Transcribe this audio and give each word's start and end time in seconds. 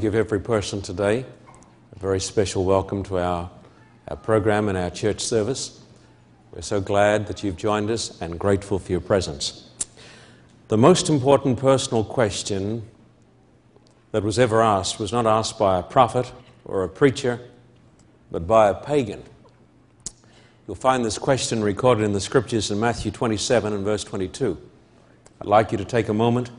Give 0.00 0.14
every 0.14 0.40
person 0.40 0.80
today 0.80 1.26
a 1.94 1.98
very 1.98 2.20
special 2.20 2.64
welcome 2.64 3.02
to 3.02 3.18
our, 3.18 3.50
our 4.08 4.16
program 4.16 4.70
and 4.70 4.78
our 4.78 4.88
church 4.88 5.20
service. 5.20 5.82
We're 6.52 6.62
so 6.62 6.80
glad 6.80 7.26
that 7.26 7.44
you've 7.44 7.58
joined 7.58 7.90
us 7.90 8.18
and 8.22 8.38
grateful 8.38 8.78
for 8.78 8.90
your 8.90 9.02
presence. 9.02 9.68
The 10.68 10.78
most 10.78 11.10
important 11.10 11.58
personal 11.58 12.02
question 12.02 12.88
that 14.12 14.22
was 14.22 14.38
ever 14.38 14.62
asked 14.62 14.98
was 14.98 15.12
not 15.12 15.26
asked 15.26 15.58
by 15.58 15.78
a 15.78 15.82
prophet 15.82 16.32
or 16.64 16.82
a 16.82 16.88
preacher, 16.88 17.38
but 18.30 18.46
by 18.46 18.70
a 18.70 18.74
pagan. 18.74 19.22
You'll 20.66 20.76
find 20.76 21.04
this 21.04 21.18
question 21.18 21.62
recorded 21.62 22.04
in 22.04 22.14
the 22.14 22.22
scriptures 22.22 22.70
in 22.70 22.80
Matthew 22.80 23.10
27 23.10 23.74
and 23.74 23.84
verse 23.84 24.02
22. 24.04 24.56
I'd 25.42 25.46
like 25.46 25.72
you 25.72 25.78
to 25.78 25.84
take 25.84 26.08
a 26.08 26.14
moment. 26.14 26.50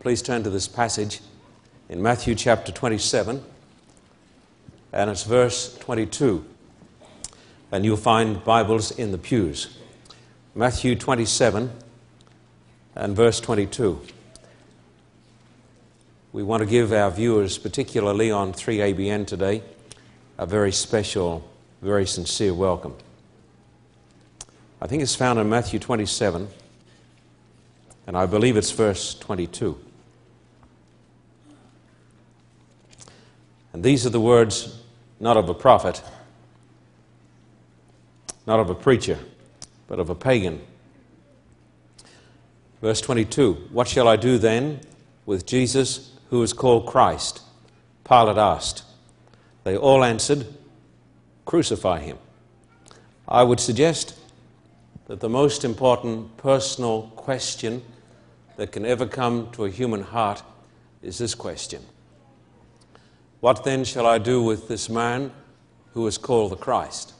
Please 0.00 0.22
turn 0.22 0.42
to 0.42 0.50
this 0.50 0.66
passage 0.66 1.20
in 1.90 2.00
Matthew 2.00 2.36
chapter 2.36 2.70
27, 2.70 3.42
and 4.92 5.10
it's 5.10 5.24
verse 5.24 5.76
22. 5.78 6.44
And 7.72 7.84
you'll 7.84 7.96
find 7.96 8.44
Bibles 8.44 8.92
in 8.92 9.10
the 9.10 9.18
pews. 9.18 9.76
Matthew 10.54 10.94
27 10.94 11.68
and 12.94 13.16
verse 13.16 13.40
22. 13.40 14.00
We 16.32 16.44
want 16.44 16.62
to 16.62 16.68
give 16.68 16.92
our 16.92 17.10
viewers, 17.10 17.58
particularly 17.58 18.30
on 18.30 18.52
3ABN 18.52 19.26
today, 19.26 19.60
a 20.38 20.46
very 20.46 20.70
special, 20.70 21.42
very 21.82 22.06
sincere 22.06 22.54
welcome. 22.54 22.94
I 24.80 24.86
think 24.86 25.02
it's 25.02 25.16
found 25.16 25.40
in 25.40 25.50
Matthew 25.50 25.80
27, 25.80 26.46
and 28.06 28.16
I 28.16 28.26
believe 28.26 28.56
it's 28.56 28.70
verse 28.70 29.12
22. 29.14 29.89
And 33.72 33.84
these 33.84 34.04
are 34.06 34.10
the 34.10 34.20
words 34.20 34.80
not 35.20 35.36
of 35.36 35.48
a 35.48 35.54
prophet, 35.54 36.02
not 38.46 38.58
of 38.58 38.70
a 38.70 38.74
preacher, 38.74 39.18
but 39.86 39.98
of 39.98 40.10
a 40.10 40.14
pagan. 40.14 40.60
Verse 42.80 43.00
22 43.00 43.68
What 43.70 43.88
shall 43.88 44.08
I 44.08 44.16
do 44.16 44.38
then 44.38 44.80
with 45.26 45.46
Jesus 45.46 46.12
who 46.30 46.42
is 46.42 46.52
called 46.52 46.86
Christ? 46.86 47.42
Pilate 48.04 48.38
asked. 48.38 48.82
They 49.62 49.76
all 49.76 50.02
answered, 50.02 50.46
Crucify 51.44 52.00
him. 52.00 52.18
I 53.28 53.42
would 53.42 53.60
suggest 53.60 54.18
that 55.06 55.20
the 55.20 55.28
most 55.28 55.64
important 55.64 56.36
personal 56.36 57.02
question 57.14 57.82
that 58.56 58.72
can 58.72 58.84
ever 58.84 59.06
come 59.06 59.50
to 59.52 59.64
a 59.64 59.70
human 59.70 60.02
heart 60.02 60.42
is 61.02 61.18
this 61.18 61.34
question 61.34 61.82
What 63.40 63.64
then 63.64 63.84
shall 63.84 64.06
I 64.06 64.18
do 64.18 64.42
with 64.42 64.68
this 64.68 64.90
man 64.90 65.32
who 65.94 66.06
is 66.06 66.18
called 66.18 66.52
the 66.52 66.56
Christ? 66.56 67.14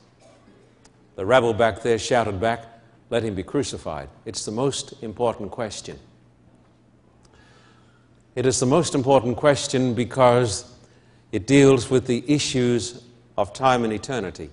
The 1.16 1.24
rabble 1.24 1.54
back 1.54 1.82
there 1.82 1.98
shouted 1.98 2.40
back, 2.40 2.66
Let 3.08 3.22
him 3.22 3.34
be 3.34 3.42
crucified. 3.42 4.08
It's 4.24 4.44
the 4.44 4.52
most 4.52 5.02
important 5.02 5.50
question. 5.50 5.98
It 8.36 8.46
is 8.46 8.60
the 8.60 8.66
most 8.66 8.94
important 8.94 9.36
question 9.36 9.94
because 9.94 10.72
it 11.32 11.46
deals 11.46 11.90
with 11.90 12.06
the 12.06 12.22
issues 12.26 13.02
of 13.36 13.52
time 13.52 13.84
and 13.84 13.92
eternity. 13.92 14.50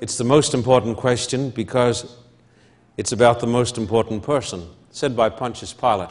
It's 0.00 0.18
the 0.18 0.24
most 0.24 0.54
important 0.54 0.96
question 0.96 1.50
because 1.50 2.16
it's 2.96 3.12
about 3.12 3.40
the 3.40 3.46
most 3.46 3.76
important 3.76 4.22
person, 4.22 4.68
said 4.90 5.16
by 5.16 5.28
Pontius 5.28 5.72
Pilate. 5.72 6.10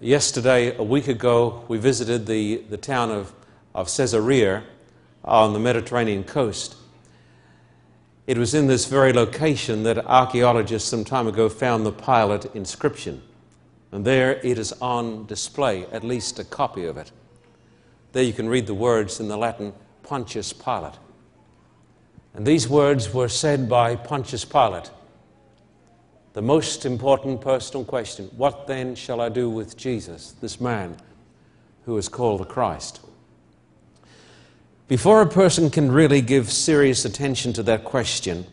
Yesterday, 0.00 0.76
a 0.76 0.82
week 0.82 1.08
ago, 1.08 1.64
we 1.66 1.76
visited 1.76 2.26
the, 2.26 2.58
the 2.70 2.76
town 2.76 3.10
of, 3.10 3.32
of 3.74 3.88
Caesarea 3.88 4.62
on 5.24 5.52
the 5.52 5.58
Mediterranean 5.58 6.22
coast. 6.22 6.76
It 8.28 8.38
was 8.38 8.54
in 8.54 8.68
this 8.68 8.84
very 8.86 9.12
location 9.12 9.82
that 9.82 9.98
archaeologists 10.06 10.88
some 10.88 11.04
time 11.04 11.26
ago 11.26 11.48
found 11.48 11.84
the 11.84 11.90
Pilate 11.90 12.46
inscription. 12.54 13.22
And 13.90 14.04
there 14.04 14.34
it 14.44 14.56
is 14.56 14.70
on 14.80 15.26
display, 15.26 15.86
at 15.86 16.04
least 16.04 16.38
a 16.38 16.44
copy 16.44 16.84
of 16.84 16.96
it. 16.96 17.10
There 18.12 18.22
you 18.22 18.32
can 18.32 18.48
read 18.48 18.68
the 18.68 18.74
words 18.74 19.18
in 19.18 19.26
the 19.26 19.36
Latin 19.36 19.72
Pontius 20.04 20.52
Pilate. 20.52 20.94
And 22.34 22.46
these 22.46 22.68
words 22.68 23.12
were 23.12 23.28
said 23.28 23.68
by 23.68 23.96
Pontius 23.96 24.44
Pilate. 24.44 24.92
The 26.38 26.42
most 26.42 26.86
important 26.86 27.40
personal 27.40 27.84
question 27.84 28.30
What 28.36 28.68
then 28.68 28.94
shall 28.94 29.20
I 29.20 29.28
do 29.28 29.50
with 29.50 29.76
Jesus, 29.76 30.36
this 30.40 30.60
man 30.60 30.96
who 31.84 31.96
is 31.98 32.08
called 32.08 32.42
the 32.42 32.44
Christ? 32.44 33.00
Before 34.86 35.20
a 35.20 35.26
person 35.26 35.68
can 35.68 35.90
really 35.90 36.20
give 36.20 36.52
serious 36.52 37.04
attention 37.04 37.52
to 37.54 37.64
that 37.64 37.82
question, 37.82 38.46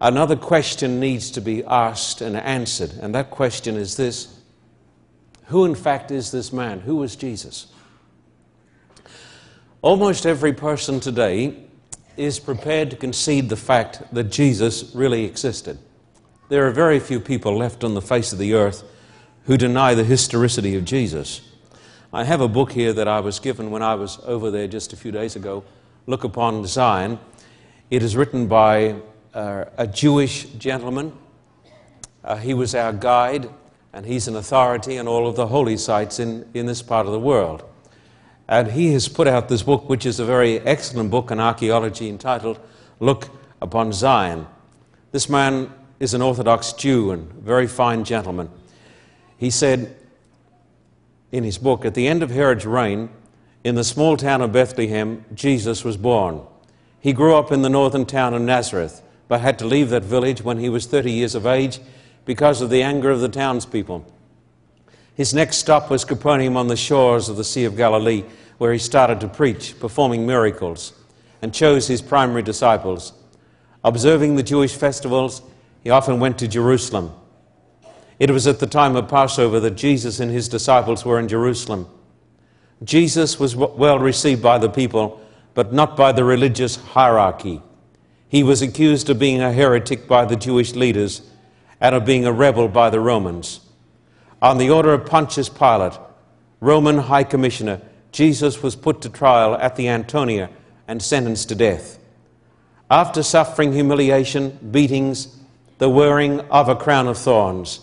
another 0.00 0.36
question 0.36 1.00
needs 1.00 1.28
to 1.32 1.40
be 1.40 1.64
asked 1.64 2.20
and 2.20 2.36
answered. 2.36 2.92
And 3.00 3.12
that 3.16 3.32
question 3.32 3.74
is 3.74 3.96
this 3.96 4.38
Who, 5.46 5.64
in 5.64 5.74
fact, 5.74 6.12
is 6.12 6.30
this 6.30 6.52
man? 6.52 6.78
Who 6.78 7.02
is 7.02 7.16
Jesus? 7.16 7.66
Almost 9.80 10.24
every 10.24 10.52
person 10.52 11.00
today 11.00 11.64
is 12.16 12.38
prepared 12.38 12.90
to 12.92 12.96
concede 12.96 13.48
the 13.48 13.56
fact 13.56 14.04
that 14.14 14.30
Jesus 14.30 14.94
really 14.94 15.24
existed. 15.24 15.80
There 16.52 16.66
are 16.66 16.70
very 16.70 17.00
few 17.00 17.18
people 17.18 17.56
left 17.56 17.82
on 17.82 17.94
the 17.94 18.02
face 18.02 18.34
of 18.34 18.38
the 18.38 18.52
earth 18.52 18.84
who 19.44 19.56
deny 19.56 19.94
the 19.94 20.04
historicity 20.04 20.76
of 20.76 20.84
Jesus. 20.84 21.40
I 22.12 22.24
have 22.24 22.42
a 22.42 22.46
book 22.46 22.72
here 22.72 22.92
that 22.92 23.08
I 23.08 23.20
was 23.20 23.40
given 23.40 23.70
when 23.70 23.80
I 23.80 23.94
was 23.94 24.18
over 24.26 24.50
there 24.50 24.68
just 24.68 24.92
a 24.92 24.96
few 24.96 25.10
days 25.10 25.34
ago, 25.34 25.64
Look 26.06 26.24
Upon 26.24 26.66
Zion. 26.66 27.18
It 27.88 28.02
is 28.02 28.16
written 28.16 28.48
by 28.48 28.96
uh, 29.32 29.64
a 29.78 29.86
Jewish 29.86 30.44
gentleman. 30.58 31.14
Uh, 32.22 32.36
he 32.36 32.52
was 32.52 32.74
our 32.74 32.92
guide, 32.92 33.48
and 33.94 34.04
he's 34.04 34.28
an 34.28 34.36
authority 34.36 34.98
on 34.98 35.08
all 35.08 35.26
of 35.26 35.36
the 35.36 35.46
holy 35.46 35.78
sites 35.78 36.18
in, 36.18 36.46
in 36.52 36.66
this 36.66 36.82
part 36.82 37.06
of 37.06 37.12
the 37.12 37.18
world. 37.18 37.64
And 38.46 38.72
he 38.72 38.92
has 38.92 39.08
put 39.08 39.26
out 39.26 39.48
this 39.48 39.62
book, 39.62 39.88
which 39.88 40.04
is 40.04 40.20
a 40.20 40.26
very 40.26 40.60
excellent 40.60 41.10
book 41.10 41.30
on 41.30 41.40
archaeology 41.40 42.10
entitled 42.10 42.60
Look 43.00 43.30
Upon 43.62 43.94
Zion. 43.94 44.46
This 45.12 45.30
man 45.30 45.72
is 46.02 46.14
an 46.14 46.20
Orthodox 46.20 46.72
Jew 46.72 47.12
and 47.12 47.32
very 47.34 47.68
fine 47.68 48.02
gentleman. 48.02 48.50
He 49.38 49.50
said 49.50 49.94
in 51.30 51.44
his 51.44 51.58
book, 51.58 51.84
At 51.84 51.94
the 51.94 52.08
end 52.08 52.24
of 52.24 52.30
Herod's 52.30 52.66
reign, 52.66 53.08
in 53.62 53.76
the 53.76 53.84
small 53.84 54.16
town 54.16 54.42
of 54.42 54.50
Bethlehem, 54.50 55.24
Jesus 55.32 55.84
was 55.84 55.96
born. 55.96 56.40
He 56.98 57.12
grew 57.12 57.36
up 57.36 57.52
in 57.52 57.62
the 57.62 57.70
northern 57.70 58.04
town 58.04 58.34
of 58.34 58.42
Nazareth, 58.42 59.00
but 59.28 59.42
had 59.42 59.60
to 59.60 59.64
leave 59.64 59.90
that 59.90 60.02
village 60.02 60.42
when 60.42 60.58
he 60.58 60.68
was 60.68 60.86
30 60.86 61.12
years 61.12 61.36
of 61.36 61.46
age 61.46 61.78
because 62.24 62.60
of 62.60 62.68
the 62.68 62.82
anger 62.82 63.12
of 63.12 63.20
the 63.20 63.28
townspeople. 63.28 64.04
His 65.14 65.32
next 65.32 65.58
stop 65.58 65.88
was 65.88 66.04
Capernaum 66.04 66.56
on 66.56 66.66
the 66.66 66.74
shores 66.74 67.28
of 67.28 67.36
the 67.36 67.44
Sea 67.44 67.64
of 67.64 67.76
Galilee, 67.76 68.24
where 68.58 68.72
he 68.72 68.78
started 68.80 69.20
to 69.20 69.28
preach, 69.28 69.78
performing 69.78 70.26
miracles, 70.26 70.94
and 71.40 71.54
chose 71.54 71.86
his 71.86 72.02
primary 72.02 72.42
disciples. 72.42 73.12
Observing 73.84 74.34
the 74.34 74.42
Jewish 74.42 74.74
festivals, 74.74 75.42
he 75.82 75.90
often 75.90 76.20
went 76.20 76.38
to 76.38 76.48
Jerusalem. 76.48 77.12
It 78.18 78.30
was 78.30 78.46
at 78.46 78.60
the 78.60 78.66
time 78.66 78.94
of 78.94 79.08
Passover 79.08 79.58
that 79.60 79.72
Jesus 79.72 80.20
and 80.20 80.30
his 80.30 80.48
disciples 80.48 81.04
were 81.04 81.18
in 81.18 81.28
Jerusalem. 81.28 81.88
Jesus 82.84 83.38
was 83.38 83.56
well 83.56 83.98
received 83.98 84.42
by 84.42 84.58
the 84.58 84.68
people, 84.68 85.20
but 85.54 85.72
not 85.72 85.96
by 85.96 86.12
the 86.12 86.24
religious 86.24 86.76
hierarchy. 86.76 87.60
He 88.28 88.42
was 88.42 88.62
accused 88.62 89.10
of 89.10 89.18
being 89.18 89.40
a 89.40 89.52
heretic 89.52 90.08
by 90.08 90.24
the 90.24 90.36
Jewish 90.36 90.74
leaders 90.74 91.22
and 91.80 91.94
of 91.94 92.04
being 92.04 92.24
a 92.24 92.32
rebel 92.32 92.68
by 92.68 92.90
the 92.90 93.00
Romans. 93.00 93.60
On 94.40 94.58
the 94.58 94.70
order 94.70 94.92
of 94.92 95.06
Pontius 95.06 95.48
Pilate, 95.48 95.98
Roman 96.60 96.98
High 96.98 97.24
Commissioner, 97.24 97.80
Jesus 98.12 98.62
was 98.62 98.76
put 98.76 99.00
to 99.02 99.08
trial 99.08 99.54
at 99.56 99.76
the 99.76 99.88
Antonia 99.88 100.48
and 100.86 101.02
sentenced 101.02 101.48
to 101.48 101.54
death. 101.54 101.98
After 102.90 103.22
suffering 103.22 103.72
humiliation, 103.72 104.58
beatings, 104.70 105.36
the 105.82 105.90
wearing 105.90 106.38
of 106.42 106.68
a 106.68 106.76
crown 106.76 107.08
of 107.08 107.18
thorns, 107.18 107.80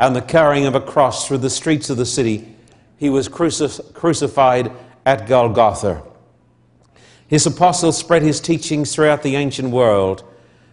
and 0.00 0.16
the 0.16 0.22
carrying 0.22 0.64
of 0.64 0.74
a 0.74 0.80
cross 0.80 1.28
through 1.28 1.36
the 1.36 1.50
streets 1.50 1.90
of 1.90 1.98
the 1.98 2.06
city, 2.06 2.56
he 2.96 3.10
was 3.10 3.28
crucif- 3.28 3.92
crucified 3.92 4.72
at 5.04 5.28
Golgotha. 5.28 6.02
His 7.28 7.44
apostles 7.44 7.98
spread 7.98 8.22
his 8.22 8.40
teachings 8.40 8.94
throughout 8.94 9.22
the 9.22 9.36
ancient 9.36 9.68
world. 9.68 10.24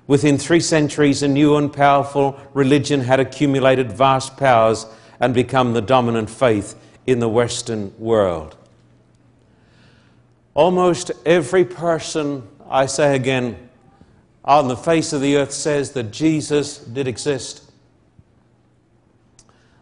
Within 0.08 0.38
three 0.38 0.62
centuries, 0.62 1.22
a 1.22 1.28
new 1.28 1.58
and 1.58 1.74
powerful 1.74 2.40
religion 2.54 3.02
had 3.02 3.20
accumulated 3.20 3.92
vast 3.92 4.38
powers 4.38 4.86
and 5.20 5.34
become 5.34 5.74
the 5.74 5.82
dominant 5.82 6.30
faith 6.30 6.74
in 7.06 7.20
the 7.20 7.28
Western 7.28 7.94
world. 8.00 8.56
Almost 10.54 11.12
every 11.26 11.66
person, 11.66 12.48
I 12.70 12.86
say 12.86 13.14
again, 13.14 13.58
on 14.44 14.68
the 14.68 14.76
face 14.76 15.14
of 15.14 15.22
the 15.22 15.38
earth 15.38 15.52
says 15.52 15.92
that 15.92 16.12
Jesus 16.12 16.78
did 16.78 17.08
exist, 17.08 17.72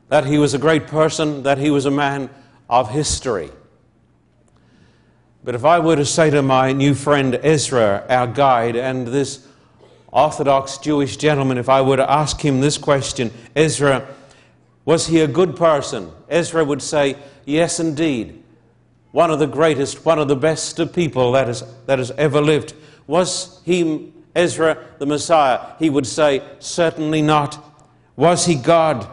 that 0.09 0.25
he 0.25 0.37
was 0.37 0.53
a 0.53 0.57
great 0.57 0.87
person, 0.87 1.43
that 1.43 1.57
he 1.57 1.69
was 1.69 1.85
a 1.85 1.91
man 1.91 2.29
of 2.69 2.91
history. 2.91 3.51
But 5.43 5.55
if 5.55 5.63
I 5.63 5.79
were 5.79 5.95
to 5.95 6.05
say 6.05 6.29
to 6.29 6.41
my 6.41 6.73
new 6.73 6.93
friend 6.93 7.39
Ezra, 7.41 8.05
our 8.09 8.27
guide, 8.27 8.75
and 8.75 9.07
this 9.07 9.47
Orthodox 10.11 10.77
Jewish 10.79 11.17
gentleman, 11.17 11.57
if 11.57 11.69
I 11.69 11.81
were 11.81 11.97
to 11.97 12.11
ask 12.11 12.41
him 12.41 12.59
this 12.59 12.77
question, 12.77 13.31
Ezra, 13.55 14.07
was 14.83 15.07
he 15.07 15.21
a 15.21 15.27
good 15.27 15.55
person? 15.55 16.11
Ezra 16.29 16.65
would 16.65 16.81
say, 16.81 17.15
Yes, 17.45 17.79
indeed. 17.79 18.43
One 19.11 19.31
of 19.31 19.39
the 19.39 19.47
greatest, 19.47 20.05
one 20.05 20.19
of 20.19 20.27
the 20.27 20.35
best 20.35 20.77
of 20.77 20.93
people 20.93 21.31
that 21.31 21.47
has, 21.47 21.63
that 21.87 21.97
has 21.97 22.11
ever 22.11 22.41
lived. 22.41 22.75
Was 23.07 23.59
he, 23.65 24.13
Ezra, 24.35 24.77
the 24.99 25.05
Messiah? 25.05 25.59
He 25.79 25.89
would 25.89 26.07
say, 26.07 26.41
Certainly 26.59 27.21
not. 27.21 27.63
Was 28.15 28.45
he 28.45 28.55
God? 28.55 29.07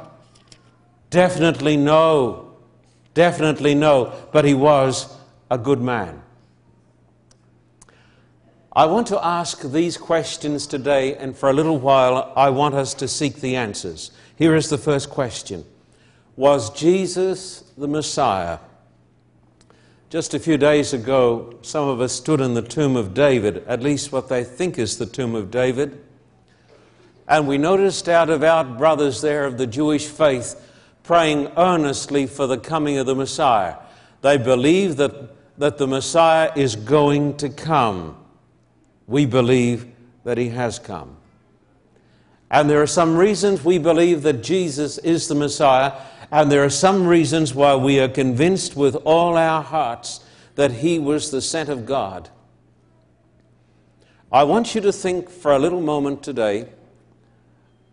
Definitely 1.11 1.77
no. 1.77 2.57
Definitely 3.15 3.75
no. 3.75 4.13
But 4.33 4.45
he 4.45 4.55
was 4.55 5.17
a 5.51 5.59
good 5.59 5.81
man. 5.81 6.23
I 8.77 8.85
want 8.85 9.07
to 9.07 9.25
ask 9.25 9.63
these 9.63 9.97
questions 9.97 10.67
today, 10.67 11.17
and 11.17 11.35
for 11.35 11.49
a 11.49 11.55
little 11.55 11.79
while, 11.79 12.31
I 12.37 12.51
want 12.51 12.75
us 12.75 12.93
to 12.95 13.09
seek 13.09 13.37
the 13.37 13.57
answers. 13.57 14.11
Here 14.37 14.55
is 14.55 14.69
the 14.69 14.77
first 14.77 15.09
question 15.09 15.65
Was 16.37 16.69
Jesus 16.71 17.61
the 17.79 17.89
Messiah? 17.89 18.59
Just 20.09 20.35
a 20.35 20.39
few 20.39 20.57
days 20.57 20.93
ago, 20.93 21.59
some 21.63 21.89
of 21.89 22.01
us 22.01 22.13
stood 22.13 22.41
in 22.41 22.55
the 22.55 22.63
tomb 22.63 22.95
of 22.95 23.13
David, 23.13 23.65
at 23.67 23.83
least 23.83 24.13
what 24.13 24.29
they 24.29 24.45
think 24.45 24.79
is 24.79 24.99
the 24.99 25.07
tomb 25.07 25.35
of 25.35 25.51
David. 25.51 26.01
And 27.27 27.49
we 27.49 27.59
noticed 27.59 28.09
our 28.09 28.25
devout 28.25 28.79
brothers 28.79 29.21
there 29.21 29.47
of 29.47 29.59
the 29.59 29.67
Jewish 29.67 30.07
faith 30.07 30.63
praying 31.03 31.51
earnestly 31.57 32.29
for 32.29 32.47
the 32.47 32.57
coming 32.57 32.99
of 32.99 33.07
the 33.07 33.17
Messiah. 33.17 33.77
They 34.23 34.37
believe 34.37 34.97
that, 34.99 35.59
that 35.59 35.77
the 35.77 35.89
Messiah 35.89 36.53
is 36.55 36.77
going 36.77 37.37
to 37.39 37.49
come. 37.49 38.17
We 39.09 39.27
believe 39.27 39.91
that 40.23 40.39
he 40.39 40.51
has 40.51 40.79
come. 40.79 41.17
And 42.49 42.71
there 42.71 42.81
are 42.81 42.87
some 42.87 43.17
reasons 43.17 43.65
we 43.65 43.79
believe 43.79 44.23
that 44.23 44.45
Jesus 44.45 44.99
is 44.99 45.27
the 45.27 45.35
Messiah, 45.35 45.93
and 46.37 46.53
there 46.53 46.63
are 46.63 46.69
some 46.69 47.07
reasons 47.07 47.55
why 47.55 47.75
we 47.75 47.99
are 47.99 48.11
convinced 48.11 48.77
with 48.77 48.95
all 49.07 49.39
our 49.39 49.63
hearts 49.63 50.21
that 50.55 50.71
he 50.71 50.99
was 50.99 51.31
the 51.31 51.41
sent 51.41 51.71
of 51.71 51.87
God. 51.87 52.29
I 54.31 54.43
want 54.43 54.75
you 54.75 54.83
to 54.83 54.93
think 54.93 55.31
for 55.31 55.53
a 55.53 55.59
little 55.59 55.81
moment 55.81 56.23
today 56.23 56.69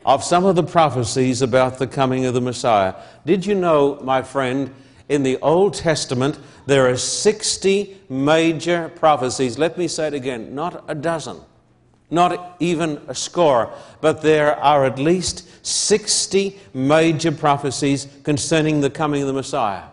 of 0.05 0.25
some 0.25 0.43
of 0.43 0.57
the 0.57 0.63
prophecies 0.63 1.41
about 1.41 1.79
the 1.79 1.87
coming 1.87 2.25
of 2.25 2.33
the 2.33 2.41
Messiah. 2.41 2.95
Did 3.25 3.45
you 3.45 3.55
know, 3.55 3.97
my 4.03 4.21
friend, 4.21 4.75
in 5.07 5.23
the 5.23 5.37
Old 5.37 5.75
Testament, 5.75 6.37
there 6.65 6.89
are 6.89 6.97
60 6.97 7.97
major 8.09 8.89
prophecies. 8.89 9.57
Let 9.57 9.77
me 9.77 9.87
say 9.87 10.07
it 10.07 10.13
again 10.13 10.53
not 10.53 10.83
a 10.89 10.95
dozen 10.95 11.39
not 12.13 12.56
even 12.60 13.01
a 13.07 13.15
score, 13.15 13.74
but 14.00 14.21
there 14.21 14.56
are 14.57 14.86
at 14.86 15.00
least 15.00 15.65
60 15.65 16.57
major 16.74 17.31
prophecies 17.31 18.07
concerning 18.24 18.81
the 18.81 18.89
coming 18.89 19.21
of 19.21 19.27
the 19.27 19.33
Messiah. 19.33 19.83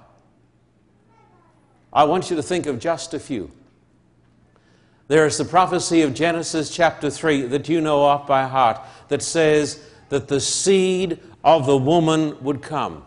I 1.92 2.04
want 2.04 2.30
you 2.30 2.36
to 2.36 2.42
think 2.42 2.66
of 2.66 2.78
just 2.78 3.14
a 3.14 3.18
few. 3.18 3.50
There 5.08 5.26
is 5.26 5.38
the 5.38 5.44
prophecy 5.44 6.02
of 6.02 6.14
Genesis 6.14 6.70
chapter 6.70 7.10
3 7.10 7.46
that 7.46 7.68
you 7.68 7.80
know 7.80 8.02
off 8.02 8.28
by 8.28 8.46
heart 8.46 8.80
that 9.08 9.22
says 9.22 9.84
that 10.08 10.28
the 10.28 10.40
seed 10.40 11.18
of 11.42 11.66
the 11.66 11.76
woman 11.76 12.40
would 12.44 12.62
come. 12.62 13.04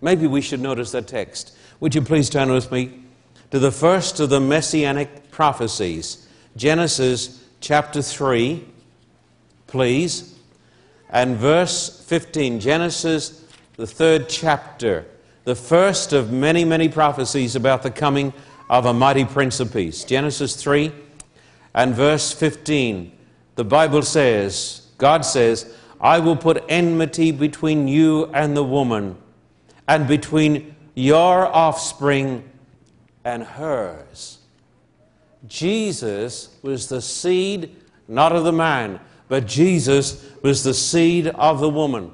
Maybe 0.00 0.26
we 0.26 0.40
should 0.40 0.60
notice 0.60 0.90
that 0.92 1.06
text. 1.06 1.56
Would 1.78 1.94
you 1.94 2.02
please 2.02 2.28
turn 2.28 2.50
with 2.50 2.72
me 2.72 3.02
to 3.50 3.58
the 3.58 3.70
first 3.70 4.18
of 4.18 4.30
the 4.30 4.40
messianic 4.40 5.30
prophecies, 5.30 6.26
Genesis 6.56 7.45
chapter 7.60 8.02
3, 8.02 8.64
please, 9.66 10.34
and 11.10 11.36
verse 11.36 12.04
15. 12.06 12.60
Genesis, 12.60 13.44
the 13.76 13.86
third 13.86 14.28
chapter, 14.28 15.04
the 15.44 15.54
first 15.54 16.12
of 16.12 16.32
many, 16.32 16.64
many 16.64 16.88
prophecies 16.88 17.56
about 17.56 17.82
the 17.82 17.90
coming 17.90 18.32
of 18.68 18.86
a 18.86 18.92
mighty 18.92 19.24
Prince 19.24 19.60
of 19.60 19.72
Peace. 19.72 20.04
Genesis 20.04 20.56
3 20.56 20.92
and 21.74 21.94
verse 21.94 22.32
15. 22.32 23.12
The 23.54 23.64
Bible 23.64 24.02
says, 24.02 24.88
God 24.98 25.24
says, 25.24 25.72
I 26.00 26.18
will 26.18 26.36
put 26.36 26.64
enmity 26.68 27.30
between 27.32 27.88
you 27.88 28.26
and 28.26 28.56
the 28.56 28.64
woman, 28.64 29.16
and 29.88 30.06
between 30.08 30.74
your 30.94 31.46
offspring 31.46 32.50
and 33.24 33.42
hers. 33.42 34.35
Jesus 35.48 36.56
was 36.62 36.88
the 36.88 37.02
seed 37.02 37.76
not 38.08 38.32
of 38.32 38.44
the 38.44 38.52
man, 38.52 39.00
but 39.28 39.46
Jesus 39.46 40.24
was 40.42 40.62
the 40.62 40.74
seed 40.74 41.28
of 41.28 41.60
the 41.60 41.68
woman. 41.68 42.12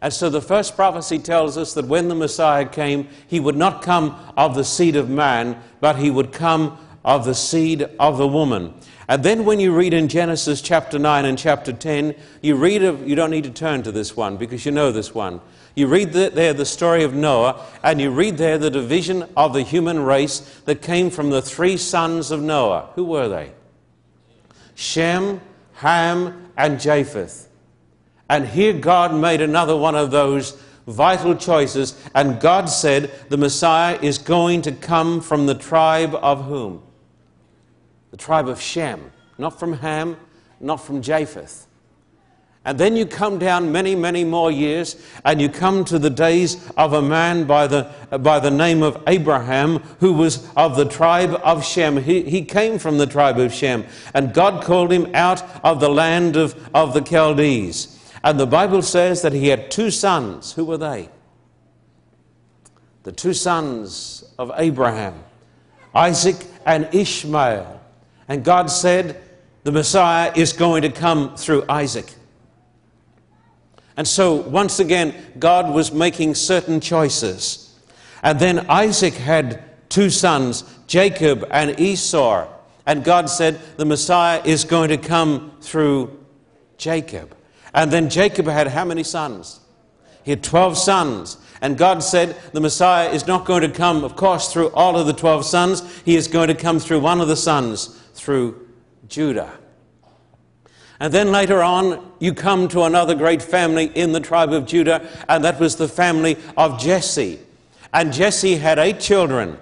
And 0.00 0.12
so 0.12 0.30
the 0.30 0.40
first 0.40 0.76
prophecy 0.76 1.18
tells 1.18 1.58
us 1.58 1.74
that 1.74 1.86
when 1.86 2.08
the 2.08 2.14
Messiah 2.14 2.66
came, 2.66 3.08
he 3.26 3.40
would 3.40 3.56
not 3.56 3.82
come 3.82 4.16
of 4.36 4.54
the 4.54 4.64
seed 4.64 4.96
of 4.96 5.10
man, 5.10 5.60
but 5.80 5.96
he 5.96 6.10
would 6.10 6.32
come 6.32 6.78
of 7.04 7.24
the 7.24 7.34
seed 7.34 7.88
of 7.98 8.16
the 8.16 8.28
woman. 8.28 8.74
And 9.08 9.22
then 9.22 9.44
when 9.44 9.58
you 9.58 9.74
read 9.74 9.94
in 9.94 10.08
Genesis 10.08 10.60
chapter 10.60 10.98
9 10.98 11.24
and 11.24 11.38
chapter 11.38 11.72
10, 11.72 12.14
you 12.42 12.54
read 12.54 12.82
of, 12.82 13.08
you 13.08 13.16
don't 13.16 13.30
need 13.30 13.44
to 13.44 13.50
turn 13.50 13.82
to 13.82 13.92
this 13.92 14.16
one 14.16 14.36
because 14.36 14.64
you 14.64 14.72
know 14.72 14.92
this 14.92 15.14
one. 15.14 15.40
You 15.74 15.86
read 15.86 16.12
there 16.12 16.52
the 16.52 16.64
story 16.64 17.04
of 17.04 17.14
Noah, 17.14 17.64
and 17.82 18.00
you 18.00 18.10
read 18.10 18.36
there 18.36 18.58
the 18.58 18.70
division 18.70 19.28
of 19.36 19.52
the 19.52 19.62
human 19.62 20.00
race 20.00 20.40
that 20.64 20.82
came 20.82 21.10
from 21.10 21.30
the 21.30 21.42
three 21.42 21.76
sons 21.76 22.30
of 22.30 22.42
Noah. 22.42 22.90
Who 22.94 23.04
were 23.04 23.28
they? 23.28 23.52
Shem, 24.74 25.40
Ham, 25.74 26.50
and 26.56 26.80
Japheth. 26.80 27.48
And 28.28 28.46
here 28.46 28.72
God 28.72 29.14
made 29.14 29.40
another 29.40 29.76
one 29.76 29.94
of 29.94 30.10
those 30.10 30.60
vital 30.88 31.36
choices, 31.36 31.96
and 32.14 32.40
God 32.40 32.66
said 32.66 33.12
the 33.28 33.36
Messiah 33.36 33.98
is 34.02 34.18
going 34.18 34.62
to 34.62 34.72
come 34.72 35.20
from 35.20 35.46
the 35.46 35.54
tribe 35.54 36.14
of 36.14 36.46
whom? 36.46 36.82
The 38.10 38.16
tribe 38.16 38.48
of 38.48 38.60
Shem, 38.60 39.12
not 39.36 39.60
from 39.60 39.74
Ham, 39.74 40.16
not 40.60 40.76
from 40.76 41.02
Japheth. 41.02 41.67
And 42.68 42.78
then 42.78 42.96
you 42.96 43.06
come 43.06 43.38
down 43.38 43.72
many, 43.72 43.94
many 43.94 44.24
more 44.24 44.50
years, 44.50 45.02
and 45.24 45.40
you 45.40 45.48
come 45.48 45.86
to 45.86 45.98
the 45.98 46.10
days 46.10 46.70
of 46.76 46.92
a 46.92 47.00
man 47.00 47.44
by 47.44 47.66
the, 47.66 47.90
by 48.20 48.40
the 48.40 48.50
name 48.50 48.82
of 48.82 49.02
Abraham, 49.06 49.78
who 50.00 50.12
was 50.12 50.46
of 50.54 50.76
the 50.76 50.84
tribe 50.84 51.40
of 51.42 51.64
Shem. 51.64 51.96
He, 51.96 52.24
he 52.24 52.44
came 52.44 52.78
from 52.78 52.98
the 52.98 53.06
tribe 53.06 53.38
of 53.38 53.54
Shem, 53.54 53.86
and 54.12 54.34
God 54.34 54.62
called 54.62 54.92
him 54.92 55.10
out 55.14 55.42
of 55.64 55.80
the 55.80 55.88
land 55.88 56.36
of, 56.36 56.68
of 56.74 56.92
the 56.92 57.00
Chaldees. 57.00 57.98
And 58.22 58.38
the 58.38 58.46
Bible 58.46 58.82
says 58.82 59.22
that 59.22 59.32
he 59.32 59.48
had 59.48 59.70
two 59.70 59.90
sons. 59.90 60.52
Who 60.52 60.66
were 60.66 60.76
they? 60.76 61.08
The 63.04 63.12
two 63.12 63.32
sons 63.32 64.30
of 64.38 64.52
Abraham, 64.56 65.14
Isaac 65.94 66.36
and 66.66 66.86
Ishmael. 66.94 67.80
And 68.28 68.44
God 68.44 68.66
said, 68.66 69.22
the 69.64 69.72
Messiah 69.72 70.34
is 70.36 70.52
going 70.52 70.82
to 70.82 70.90
come 70.90 71.34
through 71.34 71.64
Isaac. 71.66 72.12
And 73.98 74.06
so, 74.06 74.36
once 74.36 74.78
again, 74.78 75.12
God 75.40 75.74
was 75.74 75.90
making 75.90 76.36
certain 76.36 76.78
choices. 76.78 77.76
And 78.22 78.38
then 78.38 78.70
Isaac 78.70 79.14
had 79.14 79.64
two 79.88 80.08
sons, 80.08 80.62
Jacob 80.86 81.44
and 81.50 81.80
Esau. 81.80 82.46
And 82.86 83.02
God 83.02 83.28
said 83.28 83.60
the 83.76 83.84
Messiah 83.84 84.40
is 84.44 84.64
going 84.64 84.90
to 84.90 84.98
come 84.98 85.50
through 85.60 86.16
Jacob. 86.76 87.36
And 87.74 87.90
then 87.90 88.08
Jacob 88.08 88.46
had 88.46 88.68
how 88.68 88.84
many 88.84 89.02
sons? 89.02 89.58
He 90.22 90.30
had 90.30 90.44
12 90.44 90.78
sons. 90.78 91.36
And 91.60 91.76
God 91.76 92.04
said 92.04 92.36
the 92.52 92.60
Messiah 92.60 93.10
is 93.10 93.26
not 93.26 93.46
going 93.46 93.62
to 93.62 93.68
come, 93.68 94.04
of 94.04 94.14
course, 94.14 94.52
through 94.52 94.70
all 94.70 94.96
of 94.96 95.08
the 95.08 95.12
12 95.12 95.44
sons. 95.44 96.02
He 96.04 96.14
is 96.14 96.28
going 96.28 96.46
to 96.46 96.54
come 96.54 96.78
through 96.78 97.00
one 97.00 97.20
of 97.20 97.26
the 97.26 97.34
sons, 97.34 98.00
through 98.14 98.68
Judah. 99.08 99.58
And 101.00 101.12
then 101.12 101.30
later 101.30 101.62
on, 101.62 102.12
you 102.18 102.34
come 102.34 102.66
to 102.68 102.82
another 102.82 103.14
great 103.14 103.40
family 103.40 103.86
in 103.94 104.12
the 104.12 104.20
tribe 104.20 104.52
of 104.52 104.66
Judah, 104.66 105.06
and 105.28 105.44
that 105.44 105.60
was 105.60 105.76
the 105.76 105.88
family 105.88 106.36
of 106.56 106.80
Jesse. 106.80 107.38
And 107.92 108.12
Jesse 108.12 108.56
had 108.56 108.78
eight 108.78 109.00
children. 109.00 109.58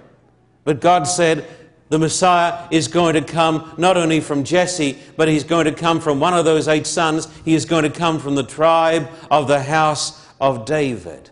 But 0.63 0.81
God 0.81 1.03
said, 1.03 1.45
the 1.89 1.99
Messiah 1.99 2.67
is 2.71 2.87
going 2.87 3.13
to 3.13 3.21
come 3.21 3.73
not 3.77 3.95
only 3.95 4.19
from 4.19 4.43
Jesse, 4.43 4.97
but 5.15 5.27
he's 5.27 5.43
going 5.43 5.65
to 5.65 5.71
come 5.71 6.01
from 6.01 6.19
one 6.19 6.33
of 6.33 6.43
those 6.43 6.67
eight 6.67 6.87
sons. 6.87 7.27
He 7.45 7.55
is 7.55 7.65
going 7.65 7.83
to 7.83 7.89
come 7.89 8.19
from 8.19 8.35
the 8.35 8.43
tribe 8.43 9.07
of 9.31 9.47
the 9.47 9.61
house 9.61 10.27
of 10.41 10.65
David. 10.65 11.29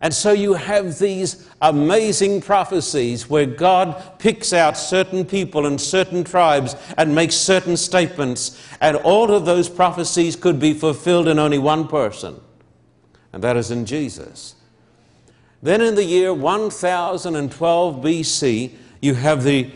And 0.00 0.14
so 0.14 0.30
you 0.30 0.54
have 0.54 0.98
these 0.98 1.48
amazing 1.60 2.40
prophecies 2.40 3.28
where 3.28 3.46
God 3.46 4.18
picks 4.20 4.52
out 4.52 4.76
certain 4.76 5.24
people 5.24 5.66
and 5.66 5.80
certain 5.80 6.22
tribes 6.22 6.76
and 6.96 7.14
makes 7.14 7.34
certain 7.34 7.76
statements, 7.76 8.62
and 8.80 8.96
all 8.98 9.32
of 9.32 9.44
those 9.44 9.68
prophecies 9.68 10.36
could 10.36 10.60
be 10.60 10.72
fulfilled 10.72 11.26
in 11.26 11.40
only 11.40 11.58
one 11.58 11.88
person, 11.88 12.40
and 13.32 13.42
that 13.42 13.56
is 13.56 13.72
in 13.72 13.86
Jesus. 13.86 14.54
Then 15.62 15.80
in 15.80 15.96
the 15.96 16.04
year 16.04 16.32
1012 16.32 17.96
BC, 17.96 18.70
you 19.02 19.14
have 19.14 19.42
the 19.42 19.68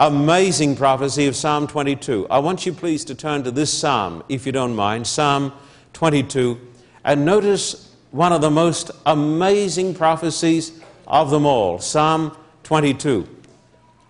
amazing 0.00 0.74
prophecy 0.74 1.26
of 1.26 1.36
Psalm 1.36 1.68
22. 1.68 2.26
I 2.28 2.40
want 2.40 2.66
you 2.66 2.72
please 2.72 3.04
to 3.04 3.14
turn 3.14 3.44
to 3.44 3.52
this 3.52 3.72
psalm, 3.72 4.24
if 4.28 4.46
you 4.46 4.50
don't 4.50 4.74
mind, 4.74 5.06
Psalm 5.06 5.52
22, 5.92 6.58
and 7.04 7.24
notice 7.24 7.89
one 8.10 8.32
of 8.32 8.40
the 8.40 8.50
most 8.50 8.90
amazing 9.06 9.94
prophecies 9.94 10.80
of 11.06 11.30
them 11.30 11.46
all, 11.46 11.78
Psalm 11.78 12.36
22, 12.64 13.28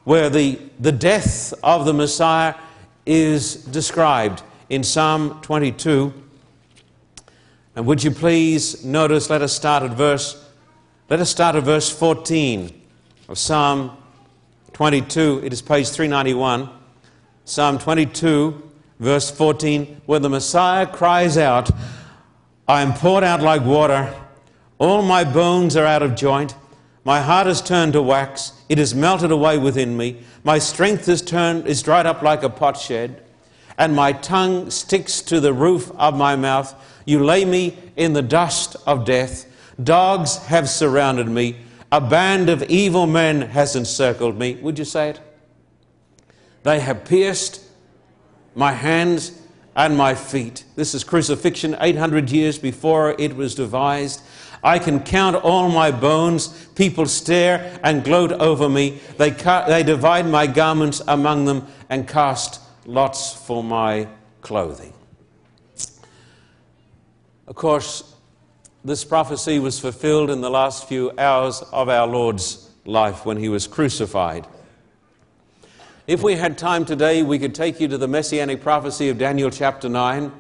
where 0.04 0.30
the, 0.30 0.58
the 0.78 0.92
death 0.92 1.54
of 1.62 1.84
the 1.84 1.94
Messiah 1.94 2.54
is 3.06 3.56
described 3.56 4.42
in 4.68 4.84
Psalm 4.84 5.40
22. 5.42 6.12
And 7.76 7.86
would 7.86 8.02
you 8.02 8.10
please 8.10 8.84
notice, 8.84 9.30
let 9.30 9.42
us 9.42 9.52
start 9.52 9.82
at 9.82 9.92
verse 9.92 10.46
let 11.10 11.18
us 11.18 11.28
start 11.28 11.56
at 11.56 11.64
verse 11.64 11.90
14 11.90 12.70
of 13.28 13.36
Psalm 13.36 13.96
22. 14.74 15.40
It 15.42 15.52
is 15.52 15.60
page 15.60 15.88
391. 15.88 16.70
Psalm 17.44 17.80
22, 17.80 18.70
verse 19.00 19.28
14, 19.28 20.02
where 20.06 20.20
the 20.20 20.28
Messiah 20.28 20.86
cries 20.86 21.36
out, 21.36 21.68
I 22.70 22.82
am 22.82 22.94
poured 22.94 23.24
out 23.24 23.42
like 23.42 23.64
water. 23.64 24.14
All 24.78 25.02
my 25.02 25.24
bones 25.24 25.74
are 25.74 25.84
out 25.86 26.04
of 26.04 26.14
joint. 26.14 26.54
My 27.02 27.20
heart 27.20 27.48
is 27.48 27.60
turned 27.60 27.94
to 27.94 28.00
wax. 28.00 28.52
It 28.68 28.78
is 28.78 28.94
melted 28.94 29.32
away 29.32 29.58
within 29.58 29.96
me. 29.96 30.22
My 30.44 30.60
strength 30.60 31.08
is 31.08 31.20
turned, 31.20 31.66
is 31.66 31.82
dried 31.82 32.06
up 32.06 32.22
like 32.22 32.44
a 32.44 32.48
potsherd, 32.48 33.20
and 33.76 33.96
my 33.96 34.12
tongue 34.12 34.70
sticks 34.70 35.20
to 35.22 35.40
the 35.40 35.52
roof 35.52 35.90
of 35.96 36.16
my 36.16 36.36
mouth. 36.36 36.72
You 37.06 37.24
lay 37.24 37.44
me 37.44 37.76
in 37.96 38.12
the 38.12 38.22
dust 38.22 38.76
of 38.86 39.04
death. 39.04 39.46
Dogs 39.82 40.36
have 40.46 40.68
surrounded 40.68 41.26
me. 41.26 41.56
A 41.90 42.00
band 42.00 42.48
of 42.48 42.62
evil 42.70 43.08
men 43.08 43.40
has 43.40 43.74
encircled 43.74 44.38
me. 44.38 44.54
Would 44.62 44.78
you 44.78 44.84
say 44.84 45.08
it? 45.10 45.20
They 46.62 46.78
have 46.78 47.04
pierced 47.04 47.64
my 48.54 48.70
hands 48.70 49.39
and 49.86 49.96
my 49.96 50.14
feet. 50.14 50.64
This 50.76 50.94
is 50.94 51.04
crucifixion 51.04 51.74
800 51.80 52.30
years 52.30 52.58
before 52.58 53.14
it 53.18 53.34
was 53.34 53.54
devised. 53.54 54.20
I 54.62 54.78
can 54.78 55.00
count 55.00 55.36
all 55.36 55.70
my 55.70 55.90
bones. 55.90 56.48
People 56.74 57.06
stare 57.06 57.80
and 57.82 58.04
gloat 58.04 58.30
over 58.32 58.68
me. 58.68 59.00
They, 59.16 59.30
they 59.30 59.82
divide 59.82 60.26
my 60.26 60.46
garments 60.46 61.00
among 61.08 61.46
them 61.46 61.66
and 61.88 62.06
cast 62.06 62.60
lots 62.84 63.32
for 63.32 63.64
my 63.64 64.06
clothing. 64.42 64.92
Of 67.46 67.54
course, 67.54 68.14
this 68.84 69.02
prophecy 69.02 69.58
was 69.58 69.80
fulfilled 69.80 70.28
in 70.28 70.42
the 70.42 70.50
last 70.50 70.88
few 70.88 71.10
hours 71.16 71.62
of 71.72 71.88
our 71.88 72.06
Lord's 72.06 72.68
life 72.84 73.24
when 73.24 73.38
he 73.38 73.48
was 73.48 73.66
crucified. 73.66 74.46
If 76.10 76.24
we 76.24 76.34
had 76.34 76.58
time 76.58 76.84
today, 76.84 77.22
we 77.22 77.38
could 77.38 77.54
take 77.54 77.78
you 77.78 77.86
to 77.86 77.96
the 77.96 78.08
messianic 78.08 78.62
prophecy 78.62 79.10
of 79.10 79.18
Daniel 79.18 79.48
chapter 79.48 79.88
9, 79.88 80.32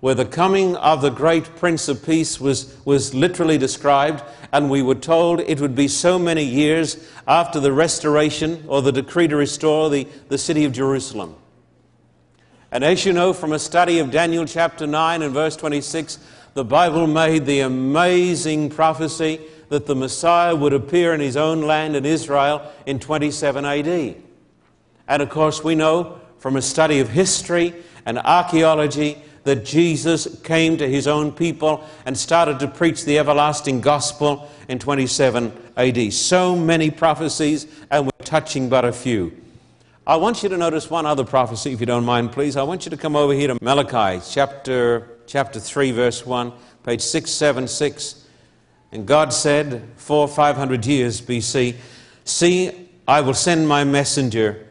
where 0.00 0.16
the 0.16 0.24
coming 0.24 0.74
of 0.74 1.00
the 1.00 1.10
great 1.10 1.44
Prince 1.54 1.86
of 1.86 2.04
Peace 2.04 2.40
was, 2.40 2.76
was 2.84 3.14
literally 3.14 3.56
described, 3.56 4.24
and 4.52 4.68
we 4.68 4.82
were 4.82 4.96
told 4.96 5.38
it 5.38 5.60
would 5.60 5.76
be 5.76 5.86
so 5.86 6.18
many 6.18 6.42
years 6.42 7.08
after 7.28 7.60
the 7.60 7.72
restoration 7.72 8.64
or 8.66 8.82
the 8.82 8.90
decree 8.90 9.28
to 9.28 9.36
restore 9.36 9.90
the, 9.90 10.08
the 10.26 10.36
city 10.36 10.64
of 10.64 10.72
Jerusalem. 10.72 11.36
And 12.72 12.82
as 12.82 13.06
you 13.06 13.12
know 13.12 13.32
from 13.32 13.52
a 13.52 13.60
study 13.60 14.00
of 14.00 14.10
Daniel 14.10 14.44
chapter 14.44 14.88
9 14.88 15.22
and 15.22 15.32
verse 15.32 15.54
26, 15.54 16.18
the 16.54 16.64
Bible 16.64 17.06
made 17.06 17.46
the 17.46 17.60
amazing 17.60 18.70
prophecy 18.70 19.40
that 19.68 19.86
the 19.86 19.94
Messiah 19.94 20.56
would 20.56 20.72
appear 20.72 21.14
in 21.14 21.20
his 21.20 21.36
own 21.36 21.62
land 21.62 21.94
in 21.94 22.04
Israel 22.04 22.68
in 22.86 22.98
27 22.98 23.64
AD. 23.64 24.16
And 25.10 25.20
of 25.22 25.28
course, 25.28 25.62
we 25.64 25.74
know 25.74 26.20
from 26.38 26.56
a 26.56 26.62
study 26.62 27.00
of 27.00 27.08
history 27.08 27.74
and 28.06 28.16
archaeology 28.18 29.18
that 29.42 29.64
Jesus 29.64 30.40
came 30.42 30.76
to 30.76 30.88
his 30.88 31.08
own 31.08 31.32
people 31.32 31.84
and 32.06 32.16
started 32.16 32.60
to 32.60 32.68
preach 32.68 33.04
the 33.04 33.18
everlasting 33.18 33.80
gospel 33.80 34.48
in 34.68 34.78
27 34.78 35.52
AD. 35.76 36.12
So 36.12 36.54
many 36.54 36.92
prophecies, 36.92 37.66
and 37.90 38.06
we're 38.06 38.24
touching 38.24 38.68
but 38.68 38.84
a 38.84 38.92
few. 38.92 39.36
I 40.06 40.14
want 40.14 40.44
you 40.44 40.48
to 40.48 40.56
notice 40.56 40.88
one 40.88 41.06
other 41.06 41.24
prophecy, 41.24 41.72
if 41.72 41.80
you 41.80 41.86
don't 41.86 42.04
mind, 42.04 42.30
please. 42.30 42.56
I 42.56 42.62
want 42.62 42.86
you 42.86 42.90
to 42.90 42.96
come 42.96 43.16
over 43.16 43.32
here 43.32 43.48
to 43.48 43.58
Malachi 43.60 44.24
chapter 44.30 45.08
chapter 45.26 45.58
3, 45.58 45.90
verse 45.90 46.24
1, 46.24 46.52
page 46.84 47.00
676. 47.00 48.26
And 48.92 49.06
God 49.06 49.32
said, 49.32 49.82
four, 49.96 50.28
five 50.28 50.56
hundred 50.56 50.86
years 50.86 51.20
BC, 51.20 51.74
See, 52.24 52.88
I 53.08 53.22
will 53.22 53.34
send 53.34 53.66
my 53.66 53.82
messenger 53.82 54.68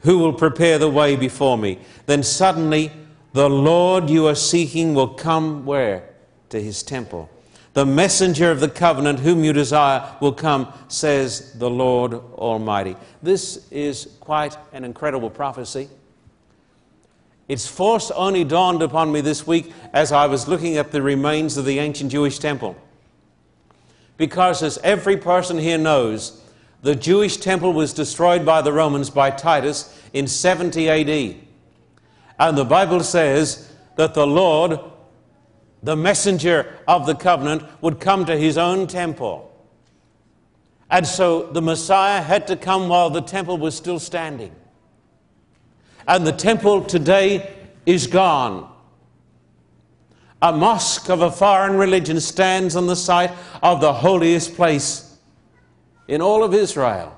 who 0.00 0.18
will 0.18 0.32
prepare 0.32 0.78
the 0.78 0.90
way 0.90 1.16
before 1.16 1.58
me. 1.58 1.78
Then 2.06 2.22
suddenly 2.22 2.92
the 3.32 3.48
Lord 3.48 4.10
you 4.10 4.26
are 4.26 4.34
seeking 4.34 4.94
will 4.94 5.08
come 5.08 5.64
where? 5.64 6.08
To 6.50 6.60
his 6.60 6.82
temple. 6.82 7.30
The 7.72 7.86
messenger 7.86 8.50
of 8.50 8.58
the 8.58 8.68
covenant 8.68 9.20
whom 9.20 9.44
you 9.44 9.52
desire 9.52 10.16
will 10.20 10.32
come, 10.32 10.72
says 10.88 11.52
the 11.58 11.70
Lord 11.70 12.14
Almighty. 12.14 12.96
This 13.22 13.70
is 13.70 14.16
quite 14.18 14.56
an 14.72 14.84
incredible 14.84 15.30
prophecy. 15.30 15.88
Its 17.46 17.66
force 17.66 18.10
only 18.12 18.42
dawned 18.44 18.82
upon 18.82 19.12
me 19.12 19.20
this 19.20 19.46
week 19.46 19.72
as 19.92 20.10
I 20.10 20.26
was 20.26 20.48
looking 20.48 20.76
at 20.76 20.90
the 20.90 21.02
remains 21.02 21.56
of 21.56 21.64
the 21.64 21.78
ancient 21.78 22.10
Jewish 22.10 22.38
temple. 22.38 22.76
Because, 24.16 24.62
as 24.62 24.78
every 24.84 25.16
person 25.16 25.56
here 25.58 25.78
knows, 25.78 26.39
the 26.82 26.94
Jewish 26.94 27.36
temple 27.36 27.72
was 27.72 27.92
destroyed 27.92 28.44
by 28.44 28.62
the 28.62 28.72
Romans 28.72 29.10
by 29.10 29.30
Titus 29.30 30.00
in 30.12 30.26
70 30.26 30.88
AD. 30.88 31.36
And 32.38 32.56
the 32.56 32.64
Bible 32.64 33.00
says 33.00 33.70
that 33.96 34.14
the 34.14 34.26
Lord, 34.26 34.78
the 35.82 35.96
messenger 35.96 36.78
of 36.88 37.06
the 37.06 37.14
covenant, 37.14 37.62
would 37.82 38.00
come 38.00 38.24
to 38.24 38.36
his 38.36 38.56
own 38.56 38.86
temple. 38.86 39.46
And 40.90 41.06
so 41.06 41.44
the 41.52 41.62
Messiah 41.62 42.22
had 42.22 42.46
to 42.46 42.56
come 42.56 42.88
while 42.88 43.10
the 43.10 43.20
temple 43.20 43.58
was 43.58 43.76
still 43.76 43.98
standing 43.98 44.54
and 46.10 46.26
the 46.26 46.32
temple 46.32 46.82
today 46.84 47.54
is 47.86 48.08
gone. 48.08 48.68
A 50.42 50.52
mosque 50.52 51.08
of 51.08 51.22
a 51.22 51.30
foreign 51.30 51.76
religion 51.76 52.18
stands 52.20 52.74
on 52.74 52.86
the 52.86 52.96
site 52.96 53.30
of 53.62 53.80
the 53.80 53.92
holiest 53.92 54.56
place 54.56 55.09
in 56.10 56.20
all 56.20 56.42
of 56.42 56.52
Israel. 56.52 57.16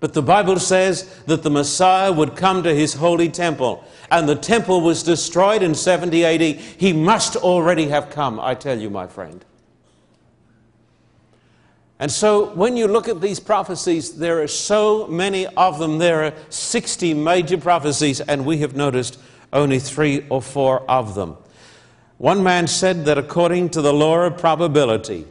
But 0.00 0.14
the 0.14 0.22
Bible 0.22 0.58
says 0.58 1.04
that 1.26 1.42
the 1.42 1.50
Messiah 1.50 2.10
would 2.10 2.34
come 2.34 2.62
to 2.62 2.74
his 2.74 2.94
holy 2.94 3.28
temple, 3.28 3.84
and 4.10 4.26
the 4.26 4.34
temple 4.34 4.80
was 4.80 5.02
destroyed 5.02 5.62
in 5.62 5.74
70 5.74 6.24
AD. 6.24 6.40
He 6.40 6.92
must 6.94 7.36
already 7.36 7.88
have 7.88 8.10
come, 8.10 8.40
I 8.40 8.54
tell 8.54 8.78
you, 8.78 8.88
my 8.88 9.06
friend. 9.06 9.44
And 11.98 12.10
so, 12.10 12.54
when 12.54 12.76
you 12.76 12.88
look 12.88 13.06
at 13.06 13.20
these 13.20 13.38
prophecies, 13.38 14.18
there 14.18 14.42
are 14.42 14.48
so 14.48 15.06
many 15.06 15.46
of 15.46 15.78
them. 15.78 15.98
There 15.98 16.24
are 16.24 16.32
60 16.48 17.14
major 17.14 17.58
prophecies, 17.58 18.20
and 18.20 18.46
we 18.46 18.58
have 18.58 18.74
noticed 18.74 19.18
only 19.52 19.78
three 19.78 20.26
or 20.30 20.40
four 20.42 20.90
of 20.90 21.14
them. 21.14 21.36
One 22.16 22.42
man 22.42 22.66
said 22.66 23.04
that 23.04 23.18
according 23.18 23.70
to 23.70 23.82
the 23.82 23.92
law 23.92 24.20
of 24.20 24.38
probability, 24.38 25.26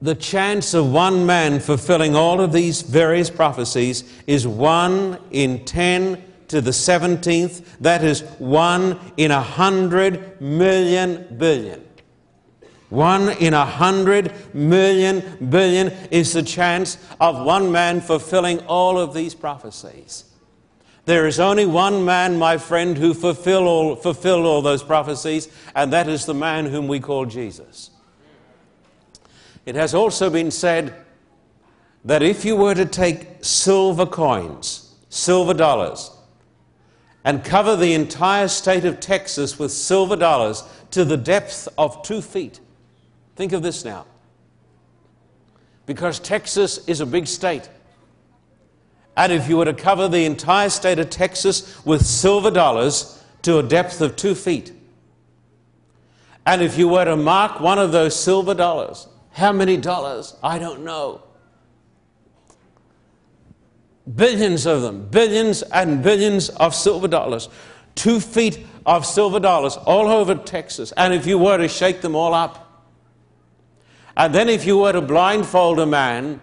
the 0.00 0.14
chance 0.14 0.74
of 0.74 0.92
one 0.92 1.26
man 1.26 1.58
fulfilling 1.58 2.14
all 2.14 2.40
of 2.40 2.52
these 2.52 2.82
various 2.82 3.30
prophecies 3.30 4.04
is 4.26 4.46
1 4.46 5.18
in 5.32 5.64
10 5.64 6.22
to 6.48 6.60
the 6.60 6.70
17th. 6.70 7.64
That 7.80 8.04
is 8.04 8.22
1 8.38 8.98
in 9.16 9.30
a 9.32 9.36
100 9.36 10.40
million 10.40 11.36
billion. 11.36 11.84
1 12.90 13.28
in 13.38 13.54
a 13.54 13.58
100 13.58 14.54
million 14.54 15.50
billion 15.50 15.88
is 16.10 16.32
the 16.32 16.42
chance 16.42 16.96
of 17.20 17.44
one 17.44 17.70
man 17.70 18.00
fulfilling 18.00 18.60
all 18.60 18.98
of 18.98 19.12
these 19.12 19.34
prophecies. 19.34 20.24
There 21.04 21.26
is 21.26 21.40
only 21.40 21.66
one 21.66 22.04
man, 22.04 22.38
my 22.38 22.56
friend, 22.56 22.96
who 22.96 23.14
fulfilled 23.14 23.66
all, 23.66 23.96
fulfilled 23.96 24.46
all 24.46 24.62
those 24.62 24.82
prophecies, 24.82 25.48
and 25.74 25.92
that 25.92 26.08
is 26.08 26.24
the 26.24 26.34
man 26.34 26.66
whom 26.66 26.86
we 26.86 27.00
call 27.00 27.26
Jesus. 27.26 27.90
It 29.68 29.74
has 29.74 29.92
also 29.92 30.30
been 30.30 30.50
said 30.50 30.94
that 32.02 32.22
if 32.22 32.42
you 32.42 32.56
were 32.56 32.74
to 32.74 32.86
take 32.86 33.44
silver 33.44 34.06
coins, 34.06 34.94
silver 35.10 35.52
dollars, 35.52 36.10
and 37.22 37.44
cover 37.44 37.76
the 37.76 37.92
entire 37.92 38.48
state 38.48 38.86
of 38.86 38.98
Texas 38.98 39.58
with 39.58 39.70
silver 39.70 40.16
dollars 40.16 40.64
to 40.92 41.04
the 41.04 41.18
depth 41.18 41.68
of 41.76 42.02
two 42.02 42.22
feet, 42.22 42.60
think 43.36 43.52
of 43.52 43.60
this 43.60 43.84
now. 43.84 44.06
Because 45.84 46.18
Texas 46.18 46.88
is 46.88 47.02
a 47.02 47.06
big 47.06 47.26
state. 47.26 47.68
And 49.18 49.30
if 49.30 49.50
you 49.50 49.58
were 49.58 49.66
to 49.66 49.74
cover 49.74 50.08
the 50.08 50.24
entire 50.24 50.70
state 50.70 50.98
of 50.98 51.10
Texas 51.10 51.84
with 51.84 52.06
silver 52.06 52.50
dollars 52.50 53.22
to 53.42 53.58
a 53.58 53.62
depth 53.62 54.00
of 54.00 54.16
two 54.16 54.34
feet, 54.34 54.72
and 56.46 56.62
if 56.62 56.78
you 56.78 56.88
were 56.88 57.04
to 57.04 57.18
mark 57.18 57.60
one 57.60 57.78
of 57.78 57.92
those 57.92 58.18
silver 58.18 58.54
dollars 58.54 59.06
how 59.38 59.52
many 59.52 59.76
dollars? 59.76 60.34
I 60.42 60.58
don't 60.58 60.82
know. 60.82 61.22
Billions 64.16 64.66
of 64.66 64.82
them, 64.82 65.08
billions 65.08 65.62
and 65.62 66.02
billions 66.02 66.48
of 66.48 66.74
silver 66.74 67.06
dollars. 67.06 67.48
Two 67.94 68.18
feet 68.18 68.66
of 68.84 69.06
silver 69.06 69.38
dollars 69.38 69.76
all 69.76 70.08
over 70.08 70.34
Texas. 70.34 70.92
And 70.96 71.14
if 71.14 71.24
you 71.24 71.38
were 71.38 71.56
to 71.56 71.68
shake 71.68 72.00
them 72.00 72.16
all 72.16 72.34
up, 72.34 72.84
and 74.16 74.34
then 74.34 74.48
if 74.48 74.66
you 74.66 74.78
were 74.78 74.92
to 74.92 75.00
blindfold 75.00 75.78
a 75.78 75.86
man 75.86 76.40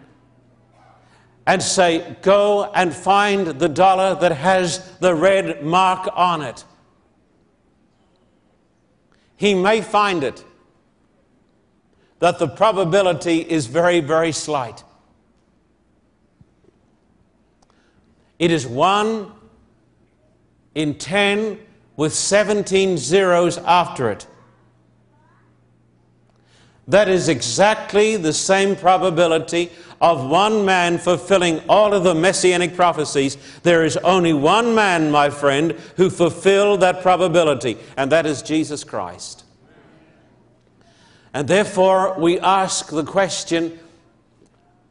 and 1.46 1.62
say, 1.62 2.16
Go 2.22 2.72
and 2.74 2.94
find 2.94 3.48
the 3.48 3.68
dollar 3.68 4.16
that 4.16 4.32
has 4.32 4.98
the 5.00 5.14
red 5.14 5.64
mark 5.64 6.08
on 6.16 6.42
it, 6.42 6.64
he 9.36 9.54
may 9.54 9.82
find 9.82 10.24
it 10.24 10.46
that 12.26 12.40
the 12.40 12.48
probability 12.48 13.38
is 13.38 13.68
very, 13.68 14.00
very 14.00 14.32
slight. 14.32 14.84
It 18.40 18.50
is 18.50 18.66
1 18.66 19.32
in 20.74 20.96
10 20.96 21.60
with 21.96 22.16
17 22.16 22.98
zeros 22.98 23.60
after 23.60 24.10
it. 24.10 24.26
That 26.88 27.10
is 27.10 27.30
exactly 27.30 28.18
the 28.18 28.34
same 28.34 28.76
probability 28.76 29.70
of 30.02 30.28
one 30.28 30.66
man 30.66 30.98
fulfilling 30.98 31.62
all 31.70 31.94
of 31.94 32.04
the 32.04 32.16
messianic 32.16 32.76
prophecies. 32.76 33.38
There 33.62 33.86
is 33.86 33.98
only 33.98 34.34
one 34.34 34.74
man, 34.74 35.12
my 35.12 35.30
friend, 35.30 35.74
who 35.98 36.10
fulfilled 36.10 36.80
that 36.80 37.04
probability, 37.04 37.78
and 37.98 38.12
that 38.12 38.26
is 38.26 38.42
Jesus 38.42 38.84
Christ. 38.84 39.45
And 41.36 41.50
therefore, 41.50 42.18
we 42.18 42.40
ask 42.40 42.90
the 42.90 43.04
question 43.04 43.78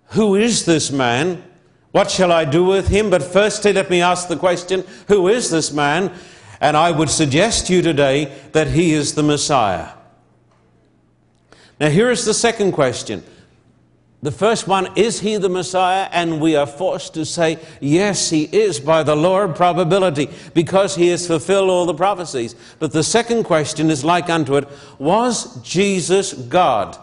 who 0.08 0.36
is 0.36 0.66
this 0.66 0.92
man? 0.92 1.42
What 1.90 2.10
shall 2.10 2.30
I 2.30 2.44
do 2.44 2.66
with 2.66 2.88
him? 2.88 3.08
But 3.08 3.22
firstly, 3.22 3.72
let 3.72 3.88
me 3.88 4.02
ask 4.02 4.28
the 4.28 4.36
question 4.36 4.84
who 5.08 5.28
is 5.28 5.48
this 5.48 5.72
man? 5.72 6.12
And 6.60 6.76
I 6.76 6.90
would 6.90 7.08
suggest 7.08 7.68
to 7.68 7.72
you 7.72 7.80
today 7.80 8.26
that 8.52 8.66
he 8.66 8.92
is 8.92 9.14
the 9.14 9.22
Messiah. 9.22 9.88
Now, 11.80 11.88
here 11.88 12.10
is 12.10 12.26
the 12.26 12.34
second 12.34 12.72
question 12.72 13.24
the 14.24 14.32
first 14.32 14.66
one, 14.66 14.88
is 14.96 15.20
he 15.20 15.36
the 15.36 15.50
Messiah? 15.50 16.08
And 16.10 16.40
we 16.40 16.56
are 16.56 16.66
forced 16.66 17.12
to 17.12 17.26
say, 17.26 17.58
yes, 17.78 18.30
he 18.30 18.44
is 18.44 18.80
by 18.80 19.02
the 19.02 19.14
Lord 19.14 19.54
probability, 19.54 20.30
because 20.54 20.96
he 20.96 21.08
has 21.08 21.26
fulfilled 21.26 21.68
all 21.68 21.84
the 21.84 21.92
prophecies. 21.92 22.56
But 22.78 22.92
the 22.92 23.02
second 23.02 23.44
question 23.44 23.90
is 23.90 24.02
like 24.02 24.30
unto 24.30 24.56
it 24.56 24.66
Was 24.98 25.60
Jesus 25.60 26.32
God? 26.32 26.96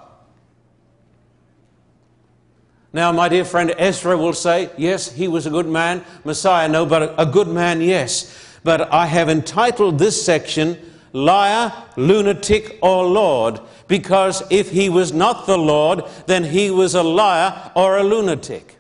Now, 2.91 3.12
my 3.12 3.29
dear 3.29 3.45
friend 3.45 3.71
Ezra 3.77 4.17
will 4.17 4.34
say, 4.34 4.71
yes, 4.75 5.12
he 5.12 5.27
was 5.27 5.45
a 5.45 5.51
good 5.51 5.67
man. 5.67 6.03
Messiah, 6.25 6.67
no, 6.67 6.88
but 6.88 7.13
a 7.19 7.25
good 7.27 7.47
man, 7.47 7.81
yes. 7.81 8.36
But 8.63 8.91
I 8.91 9.05
have 9.05 9.29
entitled 9.29 9.99
this 9.99 10.25
section, 10.25 10.90
Liar, 11.13 11.74
Lunatic, 11.97 12.80
or 12.82 13.06
Lord 13.06 13.60
because 13.91 14.41
if 14.50 14.71
he 14.71 14.88
was 14.88 15.12
not 15.12 15.45
the 15.45 15.58
Lord, 15.58 16.06
then 16.26 16.45
he 16.45 16.71
was 16.71 16.95
a 16.95 17.04
liar 17.04 17.74
or 17.76 17.97
a 17.97 18.04
lunatic. 18.04 18.78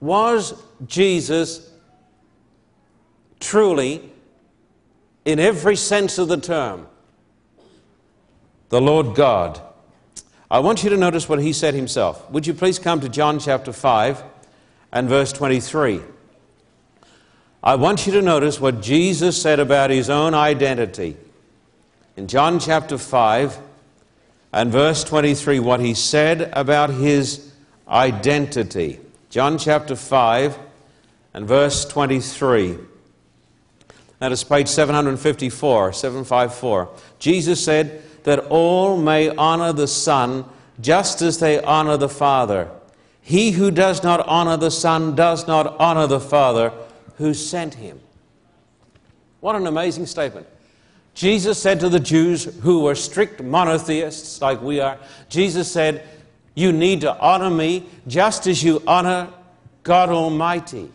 Was 0.00 0.60
Jesus 0.84 1.70
truly, 3.38 4.10
in 5.24 5.38
every 5.38 5.76
sense 5.76 6.18
of 6.18 6.26
the 6.26 6.36
term, 6.36 6.88
the 8.70 8.80
Lord 8.80 9.14
God? 9.14 9.62
I 10.50 10.58
want 10.58 10.82
you 10.82 10.90
to 10.90 10.96
notice 10.96 11.28
what 11.28 11.40
he 11.40 11.52
said 11.52 11.74
himself. 11.74 12.28
Would 12.28 12.44
you 12.44 12.54
please 12.54 12.80
come 12.80 12.98
to 13.02 13.08
John 13.08 13.38
chapter 13.38 13.72
5 13.72 14.20
and 14.90 15.08
verse 15.08 15.32
23? 15.32 16.00
I 17.62 17.74
want 17.74 18.06
you 18.06 18.12
to 18.12 18.22
notice 18.22 18.60
what 18.60 18.80
Jesus 18.80 19.40
said 19.40 19.58
about 19.58 19.90
his 19.90 20.08
own 20.08 20.32
identity 20.32 21.16
in 22.16 22.28
John 22.28 22.60
chapter 22.60 22.96
5 22.96 23.58
and 24.52 24.70
verse 24.70 25.02
23 25.02 25.58
what 25.58 25.80
he 25.80 25.94
said 25.94 26.50
about 26.52 26.90
his 26.90 27.52
identity. 27.88 29.00
John 29.28 29.58
chapter 29.58 29.96
5 29.96 30.56
and 31.34 31.48
verse 31.48 31.84
23. 31.84 32.78
That 34.20 34.32
is 34.32 34.44
page 34.44 34.68
754, 34.68 35.92
754. 35.92 36.88
Jesus 37.18 37.64
said 37.64 38.02
that 38.22 38.38
all 38.46 38.96
may 38.96 39.30
honor 39.30 39.72
the 39.72 39.88
Son 39.88 40.44
just 40.80 41.22
as 41.22 41.38
they 41.40 41.60
honor 41.62 41.96
the 41.96 42.08
Father. 42.08 42.70
He 43.20 43.50
who 43.50 43.70
does 43.72 44.02
not 44.02 44.26
honor 44.28 44.56
the 44.56 44.70
Son 44.70 45.14
does 45.16 45.46
not 45.48 45.78
honor 45.80 46.06
the 46.06 46.20
Father 46.20 46.72
who 47.16 47.34
sent 47.34 47.74
him. 47.74 48.00
What 49.40 49.56
an 49.56 49.66
amazing 49.66 50.06
statement. 50.06 50.46
Jesus 51.14 51.60
said 51.60 51.80
to 51.80 51.88
the 51.88 52.00
Jews 52.00 52.44
who 52.60 52.82
were 52.82 52.94
strict 52.94 53.42
monotheists 53.42 54.40
like 54.40 54.62
we 54.62 54.80
are, 54.80 54.98
Jesus 55.28 55.70
said, 55.70 56.06
You 56.54 56.72
need 56.72 57.00
to 57.00 57.18
honor 57.18 57.50
me 57.50 57.86
just 58.06 58.46
as 58.46 58.62
you 58.62 58.82
honor 58.86 59.28
God 59.82 60.10
Almighty. 60.10 60.90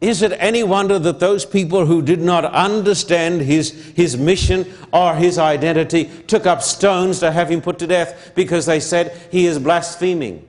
Is 0.00 0.22
it 0.22 0.32
any 0.38 0.62
wonder 0.62 0.98
that 0.98 1.20
those 1.20 1.46
people 1.46 1.86
who 1.86 2.02
did 2.02 2.20
not 2.20 2.44
understand 2.44 3.40
his, 3.40 3.70
his 3.96 4.16
mission 4.16 4.70
or 4.92 5.14
his 5.14 5.38
identity 5.38 6.10
took 6.26 6.44
up 6.44 6.62
stones 6.62 7.20
to 7.20 7.32
have 7.32 7.50
him 7.50 7.62
put 7.62 7.78
to 7.78 7.86
death 7.86 8.32
because 8.34 8.66
they 8.66 8.80
said 8.80 9.16
he 9.30 9.46
is 9.46 9.58
blaspheming? 9.58 10.46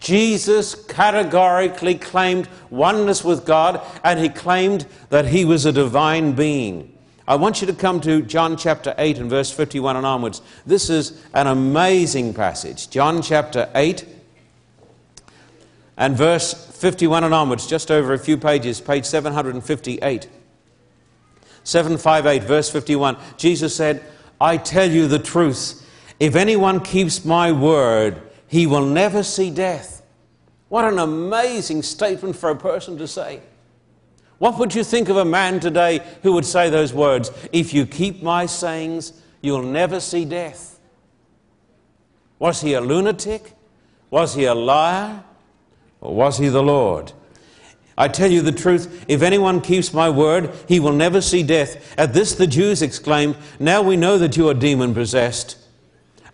Jesus 0.00 0.74
categorically 0.74 1.94
claimed 1.94 2.48
oneness 2.70 3.22
with 3.22 3.44
God 3.44 3.80
and 4.02 4.18
he 4.18 4.30
claimed 4.30 4.86
that 5.10 5.26
he 5.26 5.44
was 5.44 5.66
a 5.66 5.72
divine 5.72 6.32
being. 6.32 6.96
I 7.28 7.36
want 7.36 7.60
you 7.60 7.66
to 7.68 7.74
come 7.74 8.00
to 8.00 8.22
John 8.22 8.56
chapter 8.56 8.94
8 8.98 9.18
and 9.18 9.30
verse 9.30 9.52
51 9.52 9.96
and 9.96 10.06
onwards. 10.06 10.42
This 10.66 10.90
is 10.90 11.22
an 11.34 11.46
amazing 11.46 12.34
passage. 12.34 12.90
John 12.90 13.22
chapter 13.22 13.70
8 13.74 14.04
and 15.96 16.16
verse 16.16 16.54
51 16.54 17.24
and 17.24 17.34
onwards, 17.34 17.66
just 17.66 17.90
over 17.90 18.14
a 18.14 18.18
few 18.18 18.38
pages, 18.38 18.80
page 18.80 19.04
758. 19.04 20.28
758, 21.62 22.42
verse 22.42 22.70
51. 22.70 23.18
Jesus 23.36 23.76
said, 23.76 24.02
I 24.40 24.56
tell 24.56 24.90
you 24.90 25.06
the 25.06 25.18
truth. 25.18 25.86
If 26.18 26.34
anyone 26.34 26.80
keeps 26.80 27.24
my 27.24 27.52
word, 27.52 28.20
he 28.50 28.66
will 28.66 28.84
never 28.84 29.22
see 29.22 29.48
death. 29.48 30.02
What 30.68 30.84
an 30.84 30.98
amazing 30.98 31.84
statement 31.84 32.34
for 32.34 32.50
a 32.50 32.56
person 32.56 32.98
to 32.98 33.06
say. 33.06 33.42
What 34.38 34.58
would 34.58 34.74
you 34.74 34.82
think 34.82 35.08
of 35.08 35.16
a 35.16 35.24
man 35.24 35.60
today 35.60 36.00
who 36.24 36.32
would 36.32 36.44
say 36.44 36.68
those 36.68 36.92
words? 36.92 37.30
If 37.52 37.72
you 37.72 37.86
keep 37.86 38.24
my 38.24 38.46
sayings, 38.46 39.12
you'll 39.40 39.62
never 39.62 40.00
see 40.00 40.24
death. 40.24 40.80
Was 42.40 42.60
he 42.60 42.74
a 42.74 42.80
lunatic? 42.80 43.54
Was 44.10 44.34
he 44.34 44.46
a 44.46 44.54
liar? 44.54 45.22
Or 46.00 46.12
was 46.12 46.38
he 46.38 46.48
the 46.48 46.62
Lord? 46.62 47.12
I 47.96 48.08
tell 48.08 48.32
you 48.32 48.42
the 48.42 48.50
truth, 48.50 49.04
if 49.06 49.22
anyone 49.22 49.60
keeps 49.60 49.94
my 49.94 50.10
word, 50.10 50.50
he 50.66 50.80
will 50.80 50.92
never 50.92 51.20
see 51.20 51.44
death. 51.44 51.94
At 51.96 52.14
this 52.14 52.34
the 52.34 52.48
Jews 52.48 52.82
exclaimed, 52.82 53.36
Now 53.60 53.80
we 53.80 53.96
know 53.96 54.18
that 54.18 54.36
you 54.36 54.48
are 54.48 54.54
demon 54.54 54.92
possessed. 54.92 55.56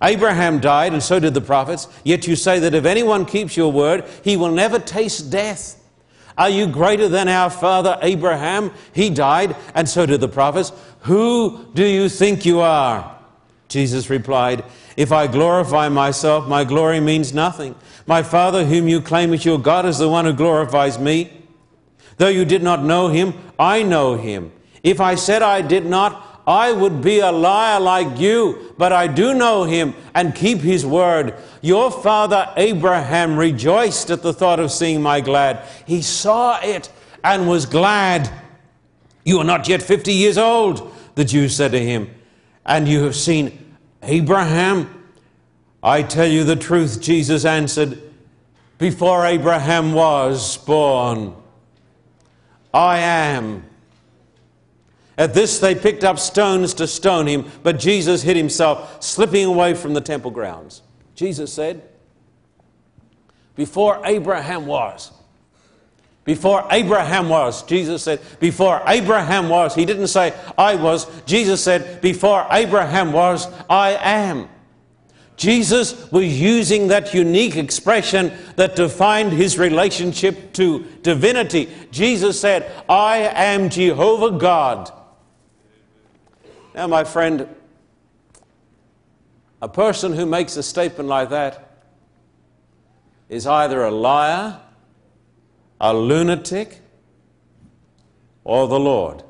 Abraham 0.03 0.61
died, 0.61 0.93
and 0.93 1.03
so 1.03 1.19
did 1.19 1.35
the 1.35 1.41
prophets, 1.41 1.89
yet 2.05 2.27
you 2.27 2.37
say 2.37 2.59
that 2.59 2.75
if 2.75 2.85
anyone 2.85 3.25
keeps 3.25 3.57
your 3.57 3.73
word, 3.73 4.05
he 4.23 4.37
will 4.37 4.51
never 4.51 4.79
taste 4.79 5.31
death. 5.31 5.83
Are 6.37 6.51
you 6.51 6.67
greater 6.67 7.09
than 7.09 7.29
our 7.29 7.49
father 7.49 7.99
Abraham? 8.03 8.73
He 8.93 9.09
died, 9.09 9.57
and 9.75 9.89
so 9.89 10.05
did 10.05 10.21
the 10.21 10.29
prophets. 10.29 10.71
Who 11.01 11.67
do 11.73 11.85
you 11.85 12.09
think 12.09 12.45
you 12.45 12.61
are? 12.61 13.17
Jesus 13.69 14.11
replied, 14.11 14.65
If 14.97 15.13
I 15.13 15.27
glorify 15.27 15.89
myself, 15.89 16.47
my 16.47 16.65
glory 16.65 17.01
means 17.01 17.33
nothing. 17.33 17.75
My 18.07 18.23
Father, 18.23 18.65
whom 18.65 18.87
you 18.87 19.01
claim 19.01 19.33
as 19.33 19.45
your 19.45 19.59
God, 19.59 19.87
is 19.87 19.99
the 19.99 20.09
one 20.09 20.25
who 20.27 20.33
glorifies 20.33 20.99
me. 20.99 21.33
Though 22.19 22.29
you 22.29 22.45
did 22.45 22.63
not 22.63 22.85
know 22.85 23.09
him, 23.09 23.35
I 23.59 23.83
know 23.83 24.15
him. 24.17 24.53
If 24.83 25.01
I 25.01 25.17
said 25.17 25.43
I 25.43 25.63
did 25.63 25.85
not, 25.85 26.26
I 26.47 26.71
would 26.71 27.03
be 27.03 27.19
a 27.19 27.33
liar 27.33 27.81
like 27.81 28.19
you, 28.19 28.73
but 28.79 28.93
I 28.93 29.09
do 29.09 29.35
know 29.35 29.65
him 29.65 29.95
and 30.15 30.35
keep 30.35 30.59
his 30.59 30.87
word. 30.87 31.35
Your 31.61 31.91
father 31.91 32.53
Abraham 32.57 33.37
rejoiced 33.37 34.11
at 34.11 34.23
the 34.23 34.33
thought 34.33 34.61
of 34.61 34.71
seeing 34.71 35.03
my 35.03 35.21
glad. 35.21 35.65
He 35.87 36.03
saw 36.03 36.61
it 36.61 36.91
and 37.25 37.49
was 37.49 37.67
glad. 37.67 38.31
You 39.25 39.39
are 39.41 39.45
not 39.45 39.69
yet 39.69 39.83
50 39.83 40.13
years 40.13 40.39
old, 40.39 40.95
the 41.17 41.25
Jews 41.25 41.57
said 41.57 41.73
to 41.73 41.81
him, 41.81 42.09
and 42.65 42.87
you 42.87 43.03
have 43.03 43.17
seen 43.17 43.75
Abraham? 44.03 44.93
I 45.83 46.03
tell 46.03 46.27
you 46.27 46.45
the 46.45 46.57
truth, 46.57 47.01
Jesus 47.01 47.45
answered, 47.45 48.01
before 48.79 49.25
Abraham 49.25 49.95
was 49.95 50.59
born, 50.59 51.35
I 52.73 52.99
am. 52.99 53.65
At 55.19 55.33
this, 55.33 55.59
they 55.59 55.75
picked 55.75 56.05
up 56.05 56.19
stones 56.19 56.75
to 56.75 56.87
stone 56.87 57.27
him, 57.27 57.51
but 57.63 57.79
Jesus 57.79 58.23
hid 58.23 58.37
himself, 58.37 59.03
slipping 59.03 59.47
away 59.47 59.75
from 59.75 59.95
the 59.95 60.01
temple 60.01 60.31
grounds. 60.31 60.83
Jesus 61.15 61.53
said, 61.53 61.83
Before 63.55 64.03
Abraham 64.05 64.67
was, 64.67 65.13
before 66.25 66.67
Abraham 66.73 67.29
was, 67.29 67.63
Jesus 67.63 68.03
said, 68.03 68.21
Before 68.41 68.83
Abraham 68.87 69.49
was, 69.49 69.77
he 69.77 69.85
didn't 69.85 70.09
say, 70.09 70.35
I 70.59 70.75
was. 70.75 71.07
Jesus 71.23 71.63
said, 71.63 72.01
Before 72.01 72.45
Abraham 72.51 73.13
was, 73.13 73.47
I 73.71 73.93
am. 73.93 74.49
Jesus 75.37 76.11
was 76.11 76.27
using 76.27 76.89
that 76.89 77.15
unique 77.15 77.57
expression 77.57 78.33
that 78.57 78.75
defined 78.75 79.33
his 79.33 79.57
relationship 79.57 80.53
to 80.55 80.85
divinity. 81.03 81.69
Jesus 81.93 82.41
said, 82.41 82.73
I 82.89 83.19
am 83.19 83.71
Jehovah 83.71 84.37
God. 84.37 84.91
Now, 86.77 86.87
my 86.87 87.05
friend, 87.05 87.49
a 89.63 89.69
person 89.69 90.13
who 90.13 90.27
makes 90.27 90.59
a 90.59 90.63
statement 90.63 91.09
like 91.09 91.31
that 91.31 91.71
is 93.31 93.47
either 93.47 93.83
a 93.83 93.91
liar, 93.91 94.61
a 95.81 95.95
lunatic, 95.95 96.83
or 98.45 98.69
the 98.69 98.79
Lord. 98.79 99.23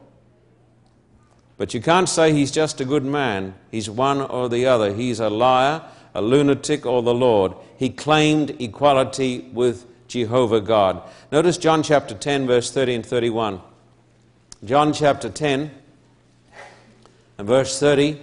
But 1.56 1.72
you 1.72 1.80
can't 1.80 2.08
say 2.08 2.32
he's 2.32 2.50
just 2.50 2.80
a 2.80 2.84
good 2.84 3.04
man. 3.04 3.54
He's 3.70 3.88
one 3.88 4.20
or 4.20 4.48
the 4.48 4.66
other. 4.66 4.92
He's 4.92 5.20
a 5.20 5.30
liar, 5.30 5.82
a 6.14 6.20
lunatic, 6.20 6.84
or 6.84 7.00
the 7.00 7.14
Lord. 7.14 7.54
He 7.78 7.90
claimed 7.90 8.60
equality 8.60 9.48
with 9.52 9.86
Jehovah 10.08 10.60
God. 10.60 11.00
Notice 11.30 11.58
John 11.58 11.84
chapter 11.84 12.14
10, 12.16 12.48
verse 12.48 12.72
30 12.72 12.96
and 12.96 13.06
31. 13.06 13.60
John 14.64 14.92
chapter 14.92 15.30
10 15.30 15.70
and 17.38 17.46
verse 17.46 17.78
30 17.78 18.20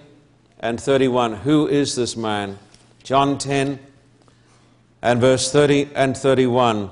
and 0.60 0.80
31. 0.80 1.34
Who 1.34 1.68
is 1.68 1.96
this 1.96 2.16
man? 2.16 2.58
John 3.04 3.38
10 3.38 3.80
and 5.02 5.20
verse 5.20 5.52
30 5.52 5.90
and 5.96 6.16
31. 6.16 6.90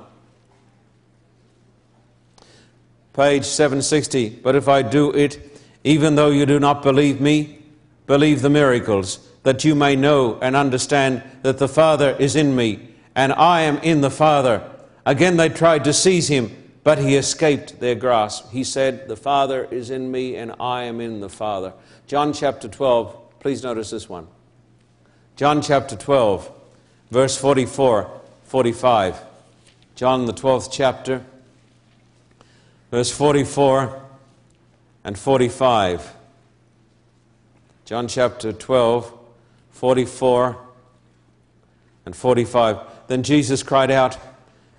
Page 3.13 3.45
760. 3.45 4.29
But 4.43 4.55
if 4.55 4.67
I 4.67 4.81
do 4.81 5.11
it, 5.11 5.59
even 5.83 6.15
though 6.15 6.29
you 6.29 6.45
do 6.45 6.59
not 6.59 6.83
believe 6.83 7.19
me, 7.19 7.59
believe 8.07 8.41
the 8.41 8.49
miracles, 8.49 9.27
that 9.43 9.63
you 9.63 9.73
may 9.73 9.95
know 9.95 10.37
and 10.41 10.55
understand 10.55 11.23
that 11.41 11.57
the 11.57 11.67
Father 11.67 12.15
is 12.19 12.35
in 12.35 12.55
me, 12.55 12.89
and 13.15 13.33
I 13.33 13.61
am 13.61 13.77
in 13.77 14.01
the 14.01 14.11
Father. 14.11 14.69
Again 15.05 15.37
they 15.37 15.49
tried 15.49 15.83
to 15.85 15.93
seize 15.93 16.27
him, 16.27 16.51
but 16.83 16.97
he 16.97 17.15
escaped 17.15 17.79
their 17.79 17.95
grasp. 17.95 18.51
He 18.51 18.63
said, 18.63 19.07
The 19.07 19.15
Father 19.15 19.65
is 19.65 19.89
in 19.89 20.11
me, 20.11 20.35
and 20.35 20.53
I 20.59 20.83
am 20.83 20.99
in 20.99 21.19
the 21.19 21.29
Father. 21.29 21.73
John 22.07 22.33
chapter 22.33 22.67
12, 22.67 23.39
please 23.39 23.63
notice 23.63 23.91
this 23.91 24.09
one. 24.09 24.27
John 25.35 25.61
chapter 25.61 25.95
12, 25.95 26.51
verse 27.11 27.37
44, 27.37 28.21
45. 28.43 29.21
John, 29.95 30.25
the 30.25 30.33
12th 30.33 30.69
chapter, 30.71 31.23
verse 32.89 33.11
44 33.11 34.01
and 35.03 35.17
45. 35.17 36.15
John 37.85 38.07
chapter 38.07 38.53
12, 38.53 39.19
44 39.71 40.57
and 42.05 42.15
45. 42.15 42.79
Then 43.07 43.23
Jesus 43.23 43.63
cried 43.63 43.91
out, 43.91 44.15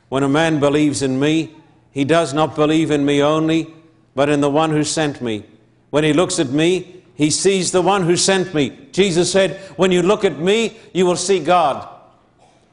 When 0.09 0.23
a 0.23 0.29
man 0.29 0.61
believes 0.61 1.03
in 1.03 1.21
me, 1.21 1.55
he 1.93 2.05
does 2.05 2.33
not 2.33 2.57
believe 2.57 2.91
in 2.91 3.05
me 3.05 3.23
only, 3.23 3.73
but 4.15 4.29
in 4.29 4.41
the 4.41 4.51
one 4.51 4.71
who 4.71 4.83
sent 4.83 5.21
me. 5.21 5.45
When 5.91 6.05
he 6.05 6.13
looks 6.13 6.39
at 6.39 6.49
me, 6.49 7.03
he 7.15 7.31
sees 7.31 7.71
the 7.71 7.83
one 7.83 8.03
who 8.03 8.17
sent 8.17 8.55
me. 8.55 8.89
Jesus 8.93 9.31
said, 9.31 9.59
When 9.77 9.93
you 9.93 10.03
look 10.03 10.25
at 10.25 10.39
me, 10.39 10.77
you 10.95 11.05
will 11.05 11.17
see 11.17 11.39
God. 11.39 11.87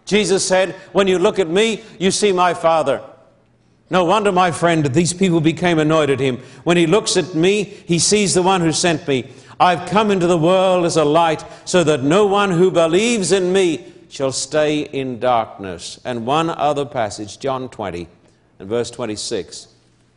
Jesus 0.06 0.48
said, 0.48 0.74
When 0.94 1.08
you 1.08 1.20
look 1.20 1.38
at 1.38 1.50
me, 1.50 1.84
you 2.00 2.12
see 2.12 2.32
my 2.32 2.54
Father. 2.54 3.02
No 3.90 4.06
wonder, 4.06 4.32
my 4.32 4.52
friend, 4.52 4.86
that 4.86 4.94
these 4.94 5.14
people 5.14 5.42
became 5.42 5.80
annoyed 5.80 6.10
at 6.10 6.20
him. 6.20 6.38
When 6.64 6.78
he 6.78 6.88
looks 6.88 7.18
at 7.18 7.36
me, 7.36 7.64
he 7.64 8.00
sees 8.00 8.34
the 8.34 8.42
one 8.42 8.62
who 8.62 8.72
sent 8.72 9.08
me. 9.08 9.30
I've 9.60 9.90
come 9.90 10.12
into 10.12 10.28
the 10.28 10.38
world 10.38 10.86
as 10.86 10.96
a 10.96 11.04
light 11.04 11.44
so 11.66 11.84
that 11.84 12.04
no 12.04 12.26
one 12.26 12.52
who 12.52 12.72
believes 12.72 13.34
in 13.34 13.52
me 13.52 13.92
shall 14.08 14.32
stay 14.32 14.82
in 14.82 15.20
darkness. 15.20 16.00
And 16.06 16.26
one 16.26 16.50
other 16.50 16.86
passage, 16.86 17.40
John 17.40 17.68
20 17.68 18.08
and 18.60 18.68
verse 18.70 18.92
26. 18.92 19.68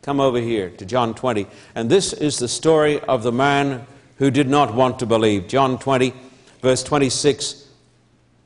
Come 0.01 0.19
over 0.19 0.39
here 0.39 0.69
to 0.71 0.85
John 0.85 1.15
20. 1.15 1.47
And 1.75 1.89
this 1.89 2.13
is 2.13 2.37
the 2.37 2.47
story 2.47 2.99
of 2.99 3.23
the 3.23 3.31
man 3.31 3.87
who 4.17 4.29
did 4.29 4.49
not 4.49 4.75
want 4.75 4.99
to 4.99 5.05
believe. 5.05 5.47
John 5.47 5.79
20, 5.79 6.13
verse 6.61 6.83
26 6.83 7.67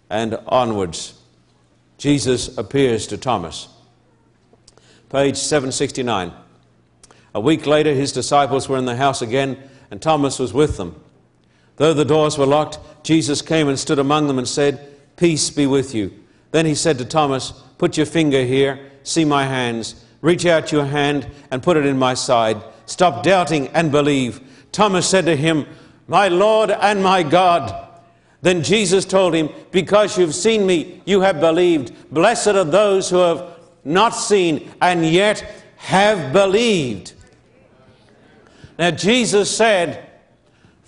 and 0.09 0.37
onwards. 0.47 1.19
Jesus 1.97 2.57
appears 2.57 3.07
to 3.07 3.17
Thomas. 3.17 3.67
Page 5.09 5.37
769. 5.37 6.31
A 7.33 7.39
week 7.39 7.65
later, 7.65 7.93
his 7.93 8.11
disciples 8.11 8.69
were 8.69 8.77
in 8.77 8.85
the 8.85 8.95
house 8.95 9.21
again, 9.21 9.57
and 9.89 10.01
Thomas 10.01 10.37
was 10.37 10.53
with 10.53 10.77
them. 10.77 11.01
Though 11.77 11.93
the 11.93 12.05
doors 12.05 12.37
were 12.37 12.45
locked, 12.45 12.79
Jesus 13.03 13.41
came 13.41 13.67
and 13.67 13.79
stood 13.79 13.99
among 13.99 14.27
them 14.27 14.37
and 14.37 14.47
said, 14.47 15.15
Peace 15.15 15.49
be 15.49 15.65
with 15.65 15.95
you. 15.95 16.13
Then 16.51 16.65
he 16.65 16.75
said 16.75 16.97
to 16.97 17.05
Thomas, 17.05 17.51
Put 17.77 17.97
your 17.97 18.05
finger 18.05 18.43
here, 18.43 18.79
see 19.03 19.25
my 19.25 19.45
hands. 19.45 20.03
Reach 20.21 20.45
out 20.45 20.71
your 20.71 20.85
hand 20.85 21.27
and 21.51 21.61
put 21.61 21.77
it 21.77 21.85
in 21.85 21.97
my 21.97 22.13
side. 22.13 22.61
Stop 22.85 23.23
doubting 23.23 23.67
and 23.69 23.91
believe. 23.91 24.41
Thomas 24.71 25.07
said 25.07 25.25
to 25.25 25.35
him, 25.35 25.65
My 26.07 26.27
Lord 26.27 26.71
and 26.71 27.03
my 27.03 27.23
God. 27.23 27.87
Then 28.41 28.63
Jesus 28.63 29.05
told 29.05 29.33
him, 29.33 29.49
Because 29.71 30.17
you've 30.17 30.35
seen 30.35 30.65
me, 30.65 31.01
you 31.05 31.21
have 31.21 31.39
believed. 31.39 31.93
Blessed 32.11 32.47
are 32.47 32.63
those 32.63 33.09
who 33.09 33.17
have 33.17 33.57
not 33.83 34.11
seen 34.11 34.71
and 34.81 35.05
yet 35.05 35.39
have 35.77 36.33
believed. 36.33 37.13
Now, 38.77 38.91
Jesus 38.91 39.55
said, 39.55 40.06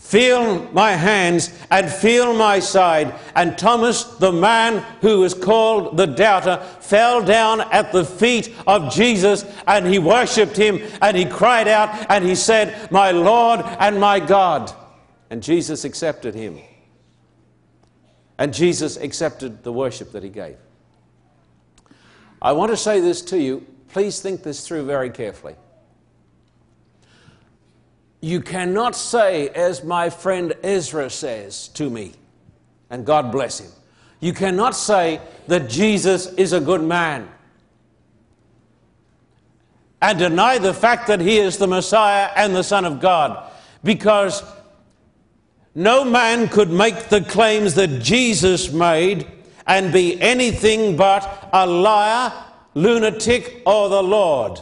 Feel 0.09 0.67
my 0.71 0.93
hands 0.93 1.53
and 1.69 1.87
feel 1.87 2.33
my 2.33 2.57
side. 2.57 3.13
And 3.35 3.55
Thomas, 3.55 4.05
the 4.05 4.31
man 4.31 4.79
who 5.01 5.19
was 5.19 5.35
called 5.35 5.97
the 5.97 6.07
doubter, 6.07 6.57
fell 6.79 7.23
down 7.23 7.61
at 7.71 7.91
the 7.91 8.03
feet 8.03 8.51
of 8.65 8.91
Jesus 8.91 9.45
and 9.67 9.85
he 9.85 9.99
worshiped 9.99 10.57
him 10.57 10.81
and 11.03 11.15
he 11.15 11.25
cried 11.25 11.67
out 11.67 12.07
and 12.09 12.25
he 12.25 12.33
said, 12.33 12.91
My 12.91 13.11
Lord 13.11 13.59
and 13.63 13.99
my 13.99 14.19
God. 14.19 14.73
And 15.29 15.43
Jesus 15.43 15.85
accepted 15.85 16.33
him. 16.33 16.57
And 18.39 18.51
Jesus 18.51 18.97
accepted 18.97 19.63
the 19.63 19.71
worship 19.71 20.11
that 20.13 20.23
he 20.23 20.29
gave. 20.29 20.57
I 22.41 22.53
want 22.53 22.71
to 22.71 22.77
say 22.77 22.99
this 22.99 23.21
to 23.25 23.39
you. 23.39 23.63
Please 23.89 24.19
think 24.21 24.41
this 24.41 24.67
through 24.67 24.87
very 24.87 25.11
carefully. 25.11 25.53
You 28.21 28.41
cannot 28.41 28.95
say, 28.95 29.49
as 29.49 29.83
my 29.83 30.09
friend 30.09 30.53
Ezra 30.63 31.09
says 31.09 31.69
to 31.69 31.89
me, 31.89 32.13
and 32.89 33.05
God 33.05 33.31
bless 33.31 33.59
him, 33.59 33.71
you 34.19 34.33
cannot 34.33 34.75
say 34.75 35.21
that 35.47 35.69
Jesus 35.69 36.27
is 36.33 36.51
a 36.51 36.59
good 36.59 36.81
man 36.81 37.29
and 40.01 40.19
deny 40.19 40.57
the 40.57 40.73
fact 40.73 41.07
that 41.07 41.19
he 41.19 41.37
is 41.37 41.57
the 41.57 41.67
Messiah 41.67 42.29
and 42.35 42.55
the 42.55 42.63
Son 42.63 42.85
of 42.85 42.99
God. 42.99 43.51
Because 43.83 44.43
no 45.75 46.03
man 46.03 46.47
could 46.47 46.69
make 46.69 47.09
the 47.09 47.21
claims 47.21 47.75
that 47.75 48.01
Jesus 48.01 48.71
made 48.71 49.27
and 49.67 49.93
be 49.93 50.19
anything 50.21 50.97
but 50.97 51.49
a 51.53 51.65
liar, 51.65 52.33
lunatic, 52.73 53.61
or 53.65 53.89
the 53.89 54.03
Lord. 54.03 54.61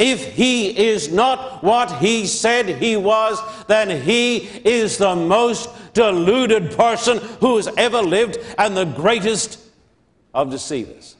If 0.00 0.32
he 0.32 0.88
is 0.88 1.12
not 1.12 1.62
what 1.62 1.98
he 1.98 2.26
said 2.26 2.66
he 2.66 2.96
was, 2.96 3.38
then 3.66 4.00
he 4.00 4.38
is 4.38 4.96
the 4.96 5.14
most 5.14 5.68
deluded 5.92 6.72
person 6.74 7.18
who 7.18 7.56
has 7.56 7.68
ever 7.76 8.00
lived 8.00 8.38
and 8.56 8.74
the 8.74 8.86
greatest 8.86 9.60
of 10.32 10.50
deceivers. 10.50 11.16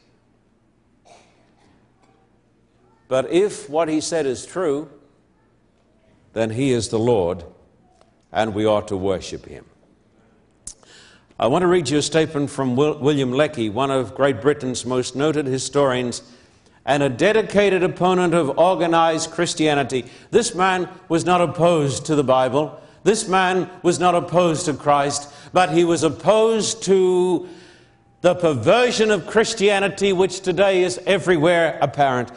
But 3.07 3.31
if 3.31 3.69
what 3.69 3.91
he 3.91 4.01
said 4.01 4.25
is 4.25 4.47
true, 4.47 4.89
then 6.33 6.49
he 6.49 6.73
is 6.73 6.89
the 6.89 6.99
Lord 6.99 7.45
and 8.33 8.55
we 8.55 8.65
ought 8.65 8.89
to 8.89 8.97
worship 8.97 9.45
him. 9.45 9.67
I 11.39 11.49
want 11.49 11.63
to 11.63 11.67
read 11.67 11.91
you 11.91 11.99
a 11.99 12.03
statement 12.03 12.49
from 12.49 12.77
William 12.77 13.33
Lecky, 13.33 13.69
one 13.69 13.91
of 13.91 14.15
Great 14.15 14.41
Britain's 14.41 14.87
most 14.87 15.15
noted 15.15 15.45
historians 15.47 16.23
and 16.85 17.03
a 17.03 17.09
dedicated 17.09 17.83
opponent 17.83 18.35
of 18.35 18.59
organized 18.59 19.31
Christianity. 19.31 20.07
This 20.31 20.55
man 20.55 20.89
was 21.09 21.25
not 21.25 21.41
opposed 21.41 22.07
to 22.07 22.15
the 22.15 22.25
Bible. 22.25 22.81
This 23.03 23.29
man 23.29 23.69
was 23.83 23.99
not 23.99 24.15
opposed 24.15 24.67
to 24.67 24.75
Christ, 24.75 25.33
but 25.53 25.71
he 25.71 25.85
was 25.85 26.03
opposed 26.03 26.83
to 26.85 27.49
the 28.21 28.35
perversion 28.35 29.11
of 29.11 29.27
Christianity, 29.27 30.13
which 30.13 30.41
today 30.41 30.83
is 30.83 31.01
everywhere 31.07 31.79
apparent. 31.81 32.31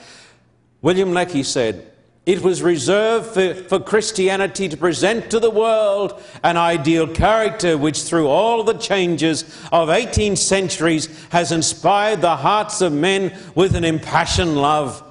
William 0.82 1.14
Lecky 1.14 1.44
said, 1.44 1.93
it 2.26 2.42
was 2.42 2.64
reserved 2.64 3.28
for, 3.28 3.54
for, 3.54 3.80
Christianity 3.80 4.70
to 4.70 4.78
present 4.78 5.30
to 5.32 5.40
the 5.40 5.50
world 5.50 6.22
an 6.42 6.56
ideal 6.56 7.06
character 7.06 7.78
which, 7.78 8.04
through 8.04 8.28
all 8.28 8.64
the 8.64 8.76
changes 8.76 9.44
of 9.74 9.90
18 9.90 10.38
centuries, 10.38 11.10
has 11.30 11.52
inspired 11.52 12.22
the 12.22 12.38
hearts 12.38 12.80
of 12.80 12.94
men 12.94 13.38
with 13.56 13.76
an 13.76 13.84
impassioned 13.84 14.56
love, 14.56 15.04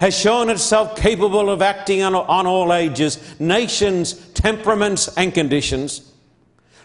has 0.00 0.18
shown 0.18 0.48
itself 0.48 0.96
capable 0.96 1.50
of 1.50 1.60
acting 1.60 2.02
on, 2.02 2.14
on 2.14 2.46
all 2.46 2.72
ages, 2.72 3.38
nations, 3.38 4.14
temperaments, 4.32 5.08
and 5.18 5.34
conditions, 5.34 6.12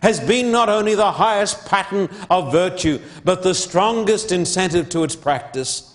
has 0.02 0.20
been 0.20 0.52
not 0.52 0.68
only 0.68 0.94
the 0.94 1.12
highest 1.14 1.66
pattern 1.66 2.10
of 2.30 2.52
virtue, 2.52 3.00
but 3.24 3.44
the 3.44 3.56
strongest 3.56 4.34
incentive 4.34 4.90
to 4.90 5.06
its 5.06 5.16
practice 5.16 5.93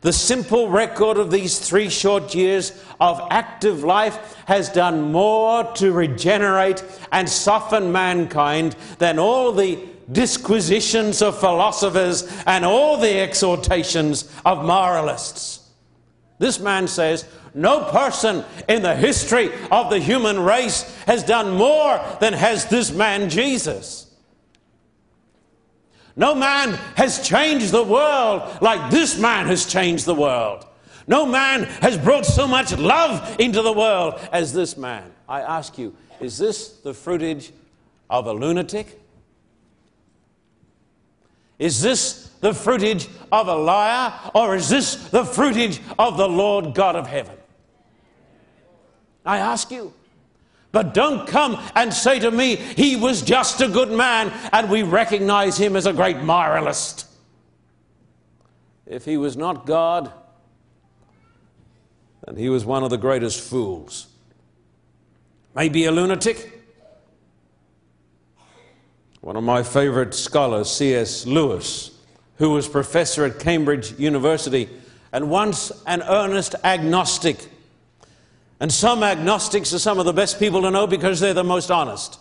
the 0.00 0.12
simple 0.12 0.68
record 0.68 1.18
of 1.18 1.30
these 1.30 1.58
three 1.58 1.90
short 1.90 2.34
years 2.34 2.72
of 3.00 3.20
active 3.30 3.84
life 3.84 4.36
has 4.46 4.70
done 4.70 5.12
more 5.12 5.64
to 5.74 5.92
regenerate 5.92 6.82
and 7.12 7.28
soften 7.28 7.92
mankind 7.92 8.74
than 8.98 9.18
all 9.18 9.52
the 9.52 9.78
disquisitions 10.10 11.20
of 11.22 11.38
philosophers 11.38 12.26
and 12.46 12.64
all 12.64 12.96
the 12.96 13.20
exhortations 13.20 14.30
of 14.44 14.64
moralists. 14.64 15.68
This 16.38 16.58
man 16.58 16.88
says, 16.88 17.26
no 17.52 17.84
person 17.84 18.44
in 18.68 18.82
the 18.82 18.94
history 18.94 19.50
of 19.70 19.90
the 19.90 19.98
human 19.98 20.40
race 20.40 20.82
has 21.04 21.22
done 21.22 21.50
more 21.50 22.00
than 22.20 22.32
has 22.32 22.66
this 22.66 22.90
man 22.90 23.28
Jesus. 23.28 24.09
No 26.20 26.34
man 26.34 26.74
has 26.96 27.26
changed 27.26 27.72
the 27.72 27.82
world 27.82 28.42
like 28.60 28.90
this 28.90 29.18
man 29.18 29.46
has 29.46 29.64
changed 29.64 30.04
the 30.04 30.14
world. 30.14 30.66
No 31.06 31.24
man 31.24 31.62
has 31.80 31.96
brought 31.96 32.26
so 32.26 32.46
much 32.46 32.76
love 32.76 33.40
into 33.40 33.62
the 33.62 33.72
world 33.72 34.20
as 34.30 34.52
this 34.52 34.76
man. 34.76 35.10
I 35.26 35.40
ask 35.40 35.78
you, 35.78 35.96
is 36.20 36.36
this 36.36 36.72
the 36.84 36.92
fruitage 36.92 37.52
of 38.10 38.26
a 38.26 38.34
lunatic? 38.34 39.00
Is 41.58 41.80
this 41.80 42.28
the 42.42 42.50
fruitage 42.50 43.08
of 43.32 43.48
a 43.48 43.56
liar? 43.56 44.12
Or 44.34 44.54
is 44.56 44.68
this 44.68 45.08
the 45.08 45.22
fruitage 45.22 45.80
of 45.98 46.18
the 46.18 46.28
Lord 46.28 46.74
God 46.74 46.96
of 46.96 47.06
heaven? 47.06 47.36
I 49.24 49.38
ask 49.38 49.70
you. 49.70 49.94
But 50.72 50.94
don't 50.94 51.26
come 51.26 51.60
and 51.74 51.92
say 51.92 52.20
to 52.20 52.30
me, 52.30 52.56
he 52.56 52.96
was 52.96 53.22
just 53.22 53.60
a 53.60 53.68
good 53.68 53.90
man 53.90 54.32
and 54.52 54.70
we 54.70 54.82
recognize 54.82 55.58
him 55.58 55.74
as 55.74 55.86
a 55.86 55.92
great 55.92 56.18
moralist. 56.18 57.06
If 58.86 59.04
he 59.04 59.16
was 59.16 59.36
not 59.36 59.66
God, 59.66 60.12
then 62.26 62.36
he 62.36 62.48
was 62.48 62.64
one 62.64 62.84
of 62.84 62.90
the 62.90 62.98
greatest 62.98 63.40
fools. 63.40 64.06
Maybe 65.54 65.86
a 65.86 65.92
lunatic. 65.92 66.60
One 69.20 69.36
of 69.36 69.44
my 69.44 69.62
favorite 69.62 70.14
scholars, 70.14 70.70
C.S. 70.70 71.26
Lewis, 71.26 71.90
who 72.36 72.50
was 72.50 72.68
professor 72.68 73.24
at 73.24 73.38
Cambridge 73.38 73.98
University 73.98 74.68
and 75.12 75.28
once 75.28 75.72
an 75.86 76.02
earnest 76.02 76.54
agnostic 76.62 77.48
and 78.60 78.70
some 78.70 79.02
agnostics 79.02 79.72
are 79.72 79.78
some 79.78 79.98
of 79.98 80.04
the 80.04 80.12
best 80.12 80.38
people 80.38 80.62
to 80.62 80.70
know 80.70 80.86
because 80.86 81.18
they're 81.18 81.32
the 81.32 81.42
most 81.42 81.70
honest. 81.70 82.20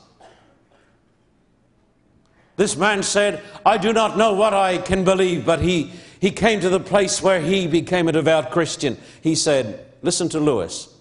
This 2.56 2.76
man 2.76 3.04
said, 3.04 3.44
I 3.66 3.78
do 3.78 3.94
not 3.94 4.18
know 4.18 4.34
what 4.34 4.54
I 4.54 4.78
can 4.78 5.04
believe, 5.04 5.46
but 5.46 5.62
he, 5.62 5.92
he 6.20 6.32
came 6.32 6.62
to 6.62 6.70
the 6.70 6.80
place 6.80 7.22
where 7.22 7.42
he 7.42 7.68
became 7.68 8.08
a 8.08 8.12
devout 8.14 8.52
Christian. 8.52 8.98
He 9.22 9.36
said, 9.36 9.86
Listen 10.02 10.30
to 10.30 10.40
Lewis. 10.40 10.94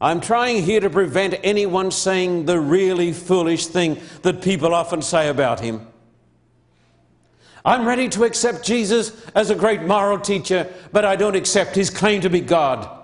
I'm 0.00 0.20
trying 0.20 0.62
here 0.62 0.80
to 0.80 0.90
prevent 0.90 1.34
anyone 1.42 1.90
saying 1.90 2.44
the 2.44 2.60
really 2.60 3.12
foolish 3.12 3.66
thing 3.66 3.98
that 4.22 4.42
people 4.42 4.74
often 4.74 5.00
say 5.00 5.28
about 5.28 5.60
him. 5.60 5.86
I'm 7.64 7.86
ready 7.86 8.10
to 8.10 8.24
accept 8.24 8.64
Jesus 8.64 9.26
as 9.34 9.48
a 9.48 9.54
great 9.54 9.82
moral 9.82 10.18
teacher, 10.18 10.70
but 10.92 11.06
I 11.06 11.16
don't 11.16 11.36
accept 11.36 11.74
his 11.74 11.88
claim 11.88 12.20
to 12.20 12.28
be 12.28 12.40
God. 12.40 13.03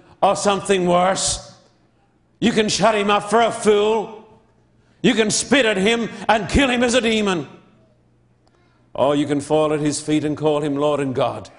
or 0.21 0.35
something 0.35 0.85
worse. 0.85 1.57
You 2.39 2.51
can 2.51 2.69
shut 2.69 2.95
him 2.95 3.09
up 3.09 3.29
for 3.29 3.41
a 3.41 3.51
fool. 3.51 4.27
You 5.01 5.13
can 5.13 5.31
spit 5.31 5.65
at 5.65 5.77
him 5.77 6.09
and 6.27 6.49
kill 6.49 6.69
him 6.69 6.83
as 6.83 6.93
a 6.93 7.01
demon. 7.01 7.47
Or 8.93 9.15
you 9.15 9.25
can 9.25 9.41
fall 9.41 9.73
at 9.73 9.79
his 9.79 10.01
feet 10.01 10.23
and 10.23 10.37
call 10.37 10.61
him 10.61 10.75
Lord 10.75 10.99
and 10.99 11.15
God. 11.15 11.49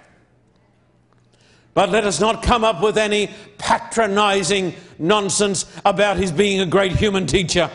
But 1.75 1.88
let 1.88 2.05
us 2.05 2.20
not 2.20 2.42
come 2.42 2.64
up 2.64 2.83
with 2.83 2.98
any 2.98 3.31
patronizing 3.59 4.75
nonsense 4.98 5.64
about 5.85 6.18
his 6.18 6.31
being 6.31 6.61
a 6.61 6.66
great 6.66 6.92
human 6.92 7.27
teacher. 7.27 7.70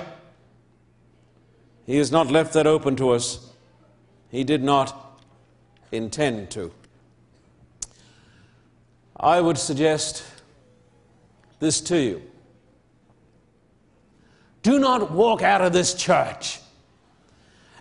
He 1.85 1.97
has 1.97 2.11
not 2.11 2.29
left 2.29 2.53
that 2.53 2.67
open 2.67 2.95
to 2.97 3.11
us. 3.11 3.51
He 4.29 4.43
did 4.43 4.61
not 4.61 5.19
intend 5.91 6.51
to. 6.51 6.71
I 9.19 9.41
would 9.41 9.57
suggest 9.57 10.23
this 11.59 11.81
to 11.81 11.97
you. 11.99 12.21
Do 14.63 14.79
not 14.79 15.11
walk 15.11 15.41
out 15.41 15.61
of 15.61 15.73
this 15.73 15.93
church 15.93 16.59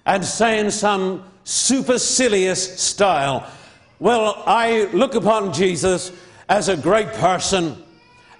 and 0.04 0.24
say 0.24 0.60
in 0.60 0.70
some 0.70 1.24
supercilious 1.44 2.80
style, 2.80 3.48
Well, 3.98 4.42
I 4.46 4.84
look 4.92 5.14
upon 5.14 5.52
Jesus 5.52 6.12
as 6.48 6.68
a 6.68 6.76
great 6.76 7.12
person, 7.14 7.82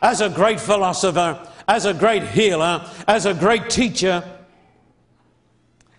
as 0.01 0.21
a 0.21 0.29
great 0.29 0.61
philosopher, 0.61 1.49
as 1.67 1.85
a 1.85 1.95
great 1.95 2.23
healer, 2.23 2.89
as 3.09 3.27
a 3.27 3.35
great 3.35 3.69
teacher. 3.69 4.23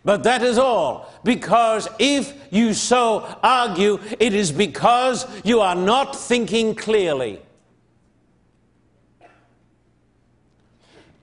But 0.05 0.23
that 0.23 0.41
is 0.41 0.57
all. 0.57 1.11
Because 1.25 1.89
if 1.99 2.33
you 2.49 2.73
so 2.73 3.37
argue, 3.43 3.99
it 4.19 4.33
is 4.33 4.53
because 4.53 5.27
you 5.43 5.59
are 5.59 5.75
not 5.75 6.15
thinking 6.15 6.75
clearly. 6.75 7.41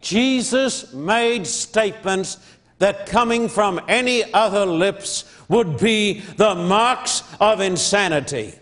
Jesus 0.05 0.93
made 0.93 1.47
statements 1.47 2.39
that 2.79 3.07
coming 3.07 3.49
from 3.49 3.81
any 3.89 4.33
other 4.35 4.67
lips 4.67 5.25
would 5.49 5.79
be 5.79 6.21
the 6.21 6.55
marks 6.55 7.23
of 7.41 7.61
insanity. 7.61 8.55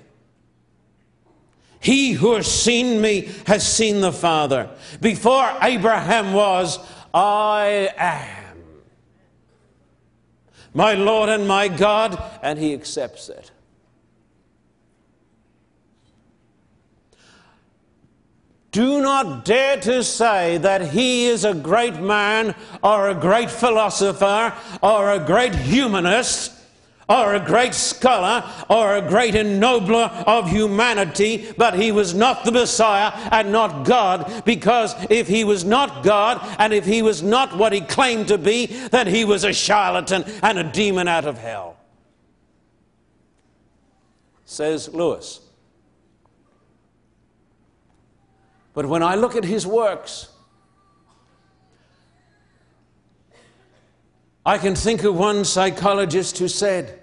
He 1.81 2.13
who 2.13 2.35
has 2.35 2.47
seen 2.47 3.01
me 3.01 3.29
has 3.47 3.67
seen 3.67 4.01
the 4.01 4.13
Father. 4.13 4.71
Before 5.01 5.51
Abraham 5.61 6.33
was, 6.33 6.79
I 7.13 7.91
am. 7.97 8.59
My 10.73 10.95
Lord 10.95 11.29
and 11.29 11.49
my 11.49 11.67
God, 11.67 12.23
and 12.41 12.57
he 12.59 12.73
accepts 12.73 13.29
it. 13.29 13.51
Do 18.73 19.03
not 19.03 19.45
dare 19.45 19.79
to 19.83 20.03
say 20.03 20.57
that 20.59 20.93
he 20.93 21.27
is 21.27 21.45
a 21.45 21.53
great 21.53 22.01
man 22.01 22.55
or 22.83 23.11
a 23.11 23.15
great 23.15 23.51
philosopher 23.51 24.55
or 24.83 25.13
a 25.13 25.19
great 25.19 25.55
humanist 25.55 26.53
or 27.07 27.35
a 27.35 27.41
great 27.41 27.75
scholar 27.75 28.43
or 28.71 28.97
a 28.97 29.07
great 29.07 29.35
ennobler 29.35 30.09
of 30.27 30.49
humanity, 30.49 31.53
but 31.59 31.75
he 31.75 31.93
was 31.93 32.15
not 32.15 32.47
the 32.47 32.53
Messiah 32.53 33.13
and 33.31 33.53
not 33.53 33.85
God, 33.85 34.43
because 34.47 34.95
if 35.11 35.29
he 35.29 35.45
was 35.45 35.67
not 35.67 36.03
God 36.03 36.41
and 36.59 36.73
if 36.73 36.87
he 36.87 37.03
was 37.03 37.23
not 37.23 37.59
what 37.59 37.75
he 37.75 37.83
claimed 37.83 38.29
to 38.29 38.39
be, 38.39 38.65
then 38.89 39.07
he 39.07 39.27
was 39.27 39.45
a 39.45 39.53
charlatan 39.53 40.25
and 40.43 40.59
a 40.59 40.65
demon 40.65 41.09
out 41.09 41.27
of 41.27 41.37
hell. 41.37 41.77
Says 44.47 44.89
Lewis. 44.89 45.41
But 48.75 48.87
when 48.87 49.03
I 49.03 49.17
look 49.17 49.37
at 49.37 49.45
his 49.45 49.67
works, 49.67 50.29
I 54.45 54.59
can 54.59 54.75
think 54.75 55.05
of 55.05 55.15
one 55.15 55.45
psychologist 55.45 56.39
who 56.39 56.49
said, 56.49 56.99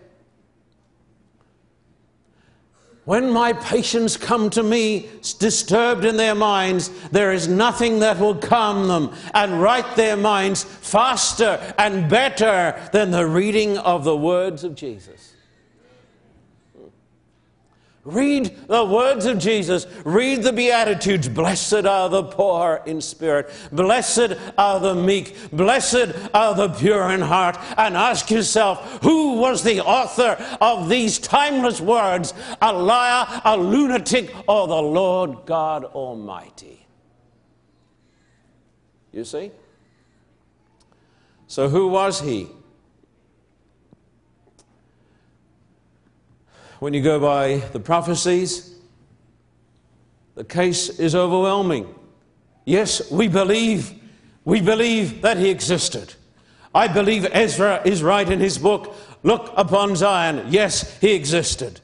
When 3.06 3.32
my 3.32 3.54
patients 3.54 4.18
come 4.18 4.52
to 4.52 4.62
me 4.62 5.10
disturbed 5.40 6.06
in 6.06 6.18
their 6.18 6.36
minds, 6.36 6.90
there 7.10 7.32
is 7.32 7.48
nothing 7.48 8.00
that 8.00 8.20
will 8.20 8.36
calm 8.36 8.88
them 8.88 9.16
and 9.34 9.62
right 9.62 9.96
their 9.96 10.16
minds 10.16 10.64
faster 10.64 11.60
and 11.80 12.08
better 12.10 12.80
than 12.92 13.10
the 13.10 13.26
reading 13.26 13.80
of 13.80 14.04
the 14.04 14.16
words 14.16 14.64
of 14.64 14.76
Jesus. 14.76 15.29
Read 18.14 18.68
the 18.68 18.84
words 18.86 19.26
of 19.26 19.40
Jesus. 19.40 19.86
Read 20.04 20.44
the 20.44 20.54
Beatitudes. 20.54 21.30
Blessed 21.30 21.86
are 21.86 22.10
the 22.10 22.24
poor 22.24 22.82
in 22.86 23.02
spirit. 23.02 23.52
Blessed 23.72 24.34
are 24.58 24.80
the 24.80 24.96
meek. 24.96 25.36
Blessed 25.52 26.14
are 26.34 26.56
the 26.56 26.70
pure 26.70 27.12
in 27.12 27.22
heart. 27.22 27.58
And 27.78 27.96
ask 27.96 28.30
yourself, 28.32 29.02
who 29.04 29.36
was 29.36 29.64
the 29.64 29.82
author 29.82 30.44
of 30.60 30.90
these 30.90 31.20
timeless 31.20 31.80
words? 31.80 32.34
A 32.62 32.74
liar, 32.74 33.42
a 33.46 33.58
lunatic, 33.58 34.34
or 34.48 34.68
the 34.68 34.82
Lord 34.82 35.46
God 35.46 35.86
Almighty? 35.86 36.88
You 39.12 39.24
see? 39.26 39.52
So, 41.48 41.68
who 41.68 41.88
was 41.88 42.22
he? 42.22 42.48
When 46.80 46.94
you 46.94 47.02
go 47.02 47.20
by 47.20 47.58
the 47.72 47.80
prophecies, 47.80 48.76
the 50.36 50.44
case 50.44 50.90
is 51.00 51.16
overwhelming. 51.16 51.94
Yes, 52.66 53.12
we 53.12 53.28
believe, 53.28 53.94
we 54.46 54.62
believe 54.62 55.22
that 55.22 55.38
he 55.38 55.50
existed. 55.50 56.14
I 56.74 56.88
believe 56.88 57.28
Ezra 57.32 57.82
is 57.86 58.04
right 58.04 58.30
in 58.30 58.40
his 58.40 58.58
book, 58.58 58.96
Look 59.24 59.52
upon 59.58 59.96
Zion. 59.96 60.46
Yes, 60.50 60.98
he 61.00 61.14
existed. 61.14 61.82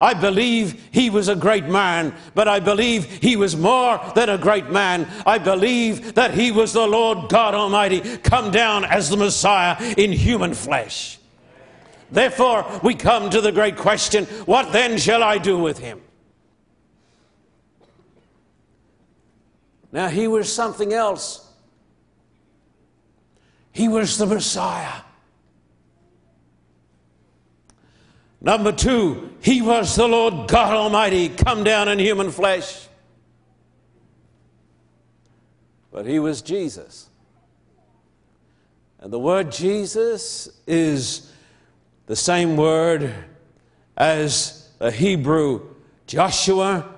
I 0.00 0.12
believe 0.14 0.88
he 0.90 1.08
was 1.08 1.28
a 1.28 1.36
great 1.36 1.66
man, 1.66 2.14
but 2.34 2.48
I 2.48 2.60
believe 2.60 3.04
he 3.04 3.36
was 3.36 3.56
more 3.56 4.00
than 4.14 4.28
a 4.28 4.36
great 4.36 4.68
man. 4.68 5.08
I 5.24 5.38
believe 5.38 6.14
that 6.14 6.34
he 6.34 6.52
was 6.52 6.72
the 6.72 6.86
Lord 6.86 7.30
God 7.30 7.54
Almighty 7.54 8.00
come 8.18 8.50
down 8.50 8.84
as 8.84 9.08
the 9.08 9.16
Messiah 9.16 9.76
in 9.96 10.12
human 10.12 10.52
flesh. 10.52 11.15
Therefore, 12.10 12.64
we 12.82 12.94
come 12.94 13.30
to 13.30 13.40
the 13.40 13.52
great 13.52 13.76
question 13.76 14.24
what 14.46 14.72
then 14.72 14.98
shall 14.98 15.22
I 15.22 15.38
do 15.38 15.58
with 15.58 15.78
him? 15.78 16.00
Now, 19.92 20.08
he 20.08 20.28
was 20.28 20.52
something 20.52 20.92
else. 20.92 21.42
He 23.72 23.88
was 23.88 24.18
the 24.18 24.26
Messiah. 24.26 25.02
Number 28.40 28.72
two, 28.72 29.30
he 29.40 29.62
was 29.62 29.96
the 29.96 30.06
Lord 30.06 30.48
God 30.48 30.74
Almighty 30.74 31.28
come 31.28 31.64
down 31.64 31.88
in 31.88 31.98
human 31.98 32.30
flesh. 32.30 32.86
But 35.90 36.06
he 36.06 36.18
was 36.18 36.42
Jesus. 36.42 37.08
And 39.00 39.12
the 39.12 39.18
word 39.18 39.50
Jesus 39.50 40.48
is 40.66 41.32
the 42.06 42.16
same 42.16 42.56
word 42.56 43.12
as 43.96 44.68
the 44.78 44.90
Hebrew 44.90 45.74
Joshua, 46.06 46.94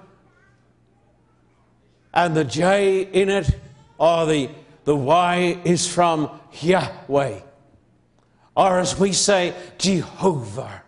and 2.13 2.37
the 2.37 2.45
J 2.45 3.03
in 3.03 3.29
it, 3.29 3.49
or 3.97 4.27
the, 4.27 4.51
the 4.85 4.97
Y, 4.97 5.61
is 5.65 5.87
from 5.87 6.31
Yahweh, 6.61 7.41
or 8.57 8.79
as 8.79 8.99
we 8.99 9.13
say, 9.13 9.55
Jehovah. 9.79 10.83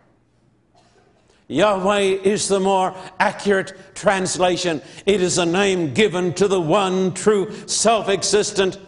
Yahweh 1.48 2.18
is 2.22 2.46
the 2.46 2.60
more 2.60 2.94
accurate 3.18 3.74
translation. 3.94 4.80
It 5.04 5.20
is 5.20 5.38
a 5.38 5.46
name 5.46 5.94
given 5.94 6.32
to 6.34 6.46
the 6.46 6.60
one 6.60 7.12
true, 7.14 7.52
self 7.66 8.08
existent, 8.08 8.78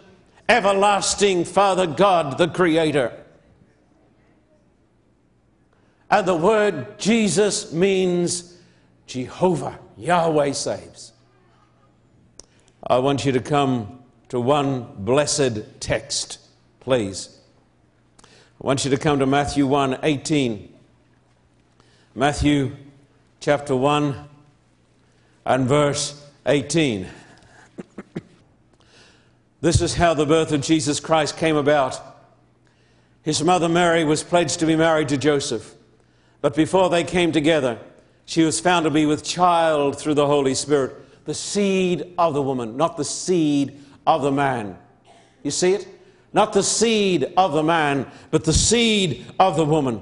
everlasting 0.47 1.43
Father 1.43 1.87
God, 1.87 2.37
the 2.37 2.47
Creator. 2.47 3.22
And 6.13 6.27
the 6.27 6.35
word 6.35 6.99
Jesus 6.99 7.73
means 7.73 8.55
Jehovah, 9.07 9.79
Yahweh 9.97 10.51
saves. 10.51 11.11
I 12.85 12.99
want 12.99 13.25
you 13.25 13.31
to 13.31 13.39
come 13.39 13.97
to 14.29 14.39
one 14.39 14.85
blessed 14.99 15.79
text, 15.79 16.37
please. 16.81 17.35
I 18.21 18.27
want 18.59 18.85
you 18.85 18.91
to 18.91 18.97
come 18.97 19.17
to 19.17 19.25
Matthew 19.25 19.65
1 19.65 20.01
18. 20.03 20.71
Matthew 22.13 22.75
chapter 23.39 23.75
1 23.75 24.29
and 25.47 25.67
verse 25.67 26.23
18. 26.45 27.07
this 29.61 29.81
is 29.81 29.95
how 29.95 30.13
the 30.13 30.27
birth 30.27 30.51
of 30.51 30.61
Jesus 30.61 30.99
Christ 30.99 31.37
came 31.37 31.55
about. 31.55 31.99
His 33.23 33.43
mother 33.43 33.67
Mary 33.67 34.03
was 34.03 34.21
pledged 34.21 34.59
to 34.59 34.67
be 34.67 34.75
married 34.75 35.09
to 35.09 35.17
Joseph. 35.17 35.73
But 36.43 36.57
before 36.57 36.89
they 36.89 37.05
came 37.05 37.31
together, 37.31 37.79
she 38.25 38.43
was 38.43 38.59
found 38.59 38.83
to 38.83 38.89
be 38.89 39.05
with 39.05 39.23
child 39.23 39.97
through 39.97 40.15
the 40.15 40.27
Holy 40.27 40.53
Spirit, 40.53 40.93
the 41.23 41.33
seed 41.33 42.13
of 42.17 42.33
the 42.33 42.41
woman, 42.41 42.75
not 42.75 42.97
the 42.97 43.05
seed 43.05 43.79
of 44.05 44.23
the 44.23 44.31
man. 44.31 44.77
You 45.43 45.51
see 45.51 45.71
it? 45.71 45.87
Not 46.33 46.51
the 46.51 46.61
seed 46.61 47.31
of 47.37 47.53
the 47.53 47.63
man, 47.63 48.11
but 48.29 48.43
the 48.43 48.51
seed 48.51 49.25
of 49.39 49.55
the 49.55 49.63
woman. 49.63 50.01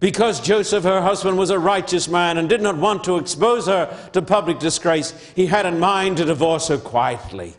Because 0.00 0.40
Joseph, 0.40 0.82
her 0.82 1.00
husband, 1.00 1.38
was 1.38 1.50
a 1.50 1.60
righteous 1.60 2.08
man 2.08 2.36
and 2.36 2.48
did 2.48 2.60
not 2.60 2.76
want 2.76 3.04
to 3.04 3.16
expose 3.16 3.66
her 3.66 3.96
to 4.14 4.20
public 4.20 4.58
disgrace, 4.58 5.12
he 5.36 5.46
had 5.46 5.64
in 5.64 5.78
mind 5.78 6.16
to 6.16 6.24
divorce 6.24 6.66
her 6.66 6.76
quietly. 6.78 7.54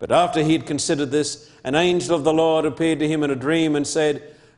But 0.00 0.10
after 0.10 0.42
he 0.42 0.54
had 0.54 0.66
considered 0.66 1.12
this, 1.12 1.48
an 1.62 1.76
angel 1.76 2.16
of 2.16 2.24
the 2.24 2.32
Lord 2.32 2.64
appeared 2.64 2.98
to 2.98 3.06
him 3.06 3.22
in 3.22 3.30
a 3.30 3.36
dream 3.36 3.76
and 3.76 3.86
said, 3.86 4.31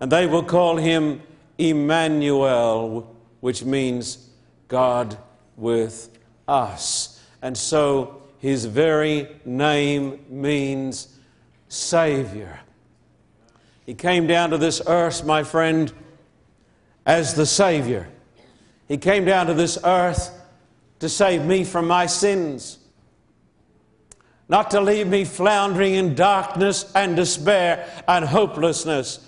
and 0.00 0.10
they 0.10 0.26
will 0.26 0.42
call 0.42 0.76
him 0.76 1.22
Emmanuel, 1.58 3.14
which 3.40 3.64
means 3.64 4.30
God 4.68 5.16
with 5.56 6.18
us. 6.48 7.22
And 7.42 7.56
so 7.56 8.22
his 8.38 8.64
very 8.64 9.28
name 9.44 10.24
means 10.28 11.18
Savior. 11.68 12.60
He 13.84 13.94
came 13.94 14.26
down 14.26 14.50
to 14.50 14.58
this 14.58 14.80
earth, 14.86 15.24
my 15.24 15.42
friend, 15.42 15.92
as 17.04 17.34
the 17.34 17.46
Savior. 17.46 18.08
He 18.88 18.96
came 18.96 19.24
down 19.24 19.46
to 19.46 19.54
this 19.54 19.78
earth 19.84 20.32
to 21.00 21.08
save 21.08 21.44
me 21.44 21.64
from 21.64 21.86
my 21.86 22.06
sins, 22.06 22.78
not 24.48 24.70
to 24.70 24.80
leave 24.80 25.06
me 25.06 25.24
floundering 25.24 25.94
in 25.94 26.14
darkness 26.14 26.90
and 26.94 27.16
despair 27.16 27.88
and 28.08 28.24
hopelessness. 28.24 29.26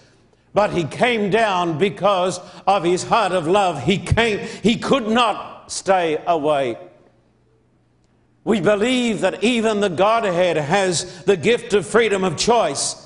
But 0.55 0.73
he 0.73 0.85
came 0.85 1.31
down 1.31 1.79
because 1.79 2.39
of 2.67 2.85
his 2.85 3.05
heart 3.05 3.33
of 3.33 3.47
love. 3.47 3.83
He 3.83 3.99
came, 3.99 4.39
he 4.63 4.77
could 4.77 5.09
not 5.09 5.73
stay 5.73 6.23
away. 6.27 6.77
We 8.45 8.61
believe 8.61 9.21
that 9.21 9.43
even 9.43 9.81
the 9.81 9.89
Godhead 9.89 10.57
has 10.57 11.25
the 11.25 11.37
gift 11.37 11.73
of 11.75 11.87
freedom 11.87 12.25
of 12.25 12.37
choice. 12.37 12.99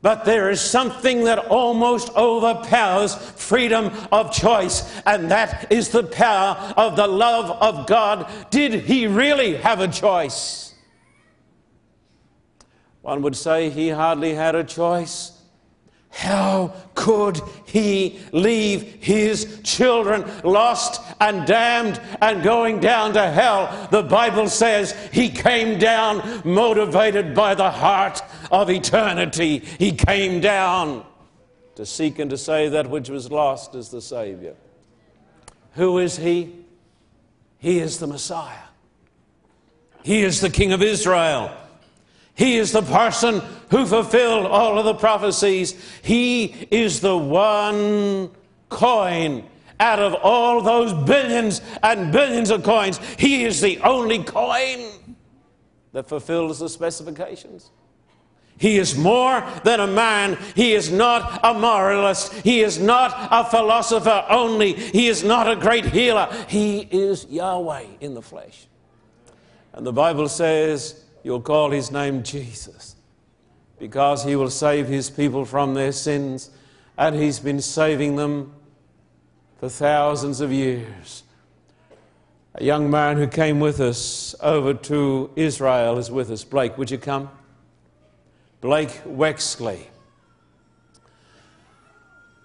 But 0.00 0.24
there 0.24 0.50
is 0.50 0.60
something 0.60 1.24
that 1.24 1.38
almost 1.38 2.10
overpowers 2.14 3.14
freedom 3.14 3.90
of 4.12 4.32
choice, 4.32 5.00
and 5.06 5.30
that 5.30 5.72
is 5.72 5.90
the 5.90 6.02
power 6.02 6.74
of 6.76 6.96
the 6.96 7.06
love 7.06 7.50
of 7.50 7.86
God. 7.86 8.30
Did 8.50 8.74
he 8.74 9.06
really 9.06 9.56
have 9.56 9.80
a 9.80 9.88
choice? 9.88 10.74
One 13.00 13.22
would 13.22 13.36
say 13.36 13.70
he 13.70 13.90
hardly 13.90 14.34
had 14.34 14.54
a 14.54 14.64
choice. 14.64 15.33
How 16.14 16.72
could 16.94 17.40
he 17.66 18.20
leave 18.30 18.82
his 19.02 19.60
children 19.64 20.24
lost 20.44 21.02
and 21.20 21.44
damned 21.44 22.00
and 22.22 22.40
going 22.42 22.78
down 22.78 23.14
to 23.14 23.30
hell? 23.30 23.88
The 23.90 24.04
Bible 24.04 24.48
says 24.48 24.94
he 25.12 25.28
came 25.28 25.76
down 25.78 26.42
motivated 26.44 27.34
by 27.34 27.56
the 27.56 27.70
heart 27.70 28.22
of 28.52 28.70
eternity. 28.70 29.58
He 29.58 29.90
came 29.90 30.40
down 30.40 31.04
to 31.74 31.84
seek 31.84 32.20
and 32.20 32.30
to 32.30 32.38
save 32.38 32.70
that 32.70 32.88
which 32.88 33.08
was 33.08 33.32
lost 33.32 33.74
as 33.74 33.90
the 33.90 34.00
Savior. 34.00 34.54
Who 35.72 35.98
is 35.98 36.16
he? 36.16 36.54
He 37.58 37.80
is 37.80 37.98
the 37.98 38.06
Messiah. 38.06 38.68
He 40.04 40.22
is 40.22 40.40
the 40.40 40.50
King 40.50 40.72
of 40.72 40.80
Israel. 40.80 41.50
He 42.34 42.56
is 42.56 42.72
the 42.72 42.82
person 42.82 43.40
who 43.70 43.86
fulfilled 43.86 44.46
all 44.46 44.78
of 44.78 44.84
the 44.84 44.94
prophecies. 44.94 45.74
He 46.02 46.66
is 46.70 47.00
the 47.00 47.16
one 47.16 48.30
coin 48.68 49.44
out 49.78 50.00
of 50.00 50.14
all 50.14 50.60
those 50.60 50.92
billions 51.06 51.60
and 51.82 52.12
billions 52.12 52.50
of 52.50 52.64
coins. 52.64 52.98
He 53.18 53.44
is 53.44 53.60
the 53.60 53.78
only 53.80 54.22
coin 54.24 55.14
that 55.92 56.08
fulfills 56.08 56.58
the 56.58 56.68
specifications. 56.68 57.70
He 58.56 58.78
is 58.78 58.96
more 58.96 59.44
than 59.64 59.80
a 59.80 59.86
man. 59.86 60.38
He 60.54 60.74
is 60.74 60.90
not 60.90 61.40
a 61.42 61.54
moralist. 61.54 62.32
He 62.32 62.60
is 62.62 62.78
not 62.78 63.12
a 63.30 63.44
philosopher 63.44 64.24
only. 64.28 64.74
He 64.74 65.08
is 65.08 65.24
not 65.24 65.50
a 65.50 65.56
great 65.56 65.86
healer. 65.86 66.32
He 66.48 66.80
is 66.80 67.26
Yahweh 67.28 67.86
in 68.00 68.14
the 68.14 68.22
flesh. 68.22 68.66
And 69.72 69.84
the 69.84 69.92
Bible 69.92 70.28
says, 70.28 71.03
You'll 71.24 71.40
call 71.40 71.70
his 71.70 71.90
name 71.90 72.22
Jesus 72.22 72.94
because 73.78 74.24
he 74.24 74.36
will 74.36 74.50
save 74.50 74.86
his 74.86 75.10
people 75.10 75.44
from 75.44 75.74
their 75.74 75.90
sins, 75.90 76.50
and 76.96 77.16
he's 77.16 77.40
been 77.40 77.60
saving 77.60 78.16
them 78.16 78.52
for 79.58 79.68
thousands 79.68 80.40
of 80.40 80.52
years. 80.52 81.24
A 82.54 82.62
young 82.62 82.88
man 82.88 83.16
who 83.16 83.26
came 83.26 83.58
with 83.58 83.80
us 83.80 84.34
over 84.40 84.74
to 84.74 85.30
Israel 85.34 85.98
is 85.98 86.10
with 86.10 86.30
us. 86.30 86.44
Blake, 86.44 86.78
would 86.78 86.90
you 86.90 86.98
come? 86.98 87.30
Blake 88.60 89.02
Wexley. 89.04 89.80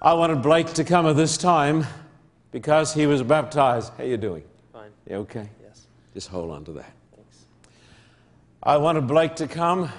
I 0.01 0.13
wanted 0.13 0.41
Blake 0.41 0.73
to 0.73 0.83
come 0.83 1.05
at 1.05 1.15
this 1.15 1.37
time 1.37 1.85
because 2.51 2.93
he 2.93 3.05
was 3.05 3.21
baptized. 3.21 3.91
How 3.97 4.05
you 4.05 4.17
doing? 4.17 4.43
Fine. 4.73 4.91
You 5.07 5.17
okay? 5.17 5.49
Yes. 5.61 5.85
Just 6.13 6.29
hold 6.29 6.51
on 6.51 6.65
to 6.65 6.71
that. 6.71 6.91
I 8.61 8.75
wanted 8.75 9.07
Blake 9.07 9.37
to 9.37 9.47
come 9.47 9.89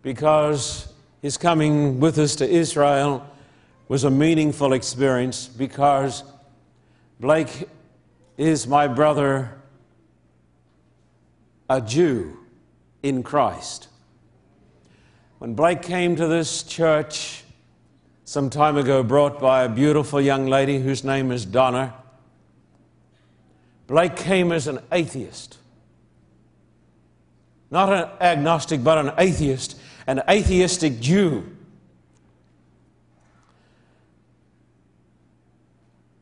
because 0.00 0.92
his 1.20 1.36
coming 1.36 1.98
with 1.98 2.16
us 2.18 2.36
to 2.36 2.48
Israel 2.48 3.26
was 3.88 4.04
a 4.04 4.10
meaningful 4.10 4.72
experience 4.72 5.48
because 5.48 6.22
Blake 7.18 7.68
is 8.36 8.68
my 8.68 8.86
brother, 8.86 9.60
a 11.68 11.80
Jew 11.80 12.38
in 13.02 13.24
Christ. 13.24 13.88
When 15.38 15.54
Blake 15.54 15.82
came 15.82 16.14
to 16.14 16.28
this 16.28 16.62
church 16.62 17.42
some 18.24 18.50
time 18.50 18.76
ago, 18.76 19.02
brought 19.02 19.40
by 19.40 19.64
a 19.64 19.68
beautiful 19.68 20.20
young 20.20 20.46
lady 20.46 20.78
whose 20.78 21.02
name 21.02 21.32
is 21.32 21.44
Donna, 21.44 21.92
Blake 23.88 24.14
came 24.14 24.52
as 24.52 24.68
an 24.68 24.78
atheist. 24.92 25.58
Not 27.72 27.90
an 27.90 28.08
agnostic, 28.20 28.84
but 28.84 28.98
an 28.98 29.12
atheist, 29.16 29.80
an 30.06 30.22
atheistic 30.28 31.00
Jew. 31.00 31.56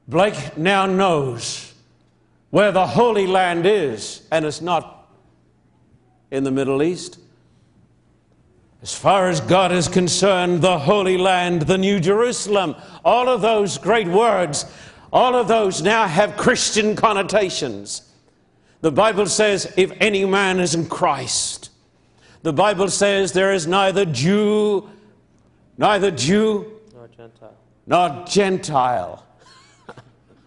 Blake 0.06 0.56
now 0.56 0.86
knows 0.86 1.74
where 2.50 2.70
the 2.70 2.86
Holy 2.86 3.26
Land 3.26 3.66
is, 3.66 4.22
and 4.30 4.44
it's 4.44 4.60
not 4.60 5.08
in 6.30 6.44
the 6.44 6.52
Middle 6.52 6.84
East. 6.84 7.18
As 8.80 8.94
far 8.94 9.28
as 9.28 9.40
God 9.40 9.72
is 9.72 9.88
concerned, 9.88 10.62
the 10.62 10.78
Holy 10.78 11.18
Land, 11.18 11.62
the 11.62 11.78
New 11.78 11.98
Jerusalem, 11.98 12.76
all 13.04 13.28
of 13.28 13.40
those 13.40 13.76
great 13.76 14.06
words, 14.06 14.66
all 15.12 15.34
of 15.34 15.48
those 15.48 15.82
now 15.82 16.06
have 16.06 16.36
Christian 16.36 16.94
connotations. 16.94 18.09
The 18.80 18.90
Bible 18.90 19.26
says, 19.26 19.72
if 19.76 19.92
any 20.00 20.24
man 20.24 20.58
is 20.58 20.74
in 20.74 20.86
Christ, 20.86 21.70
the 22.42 22.52
Bible 22.52 22.88
says 22.88 23.32
there 23.32 23.52
is 23.52 23.66
neither 23.66 24.06
Jew, 24.06 24.88
neither 25.76 26.10
Jew, 26.10 26.80
Nor 26.94 27.08
Gentile. 27.08 27.56
nor 27.86 28.24
Gentile. 28.26 29.26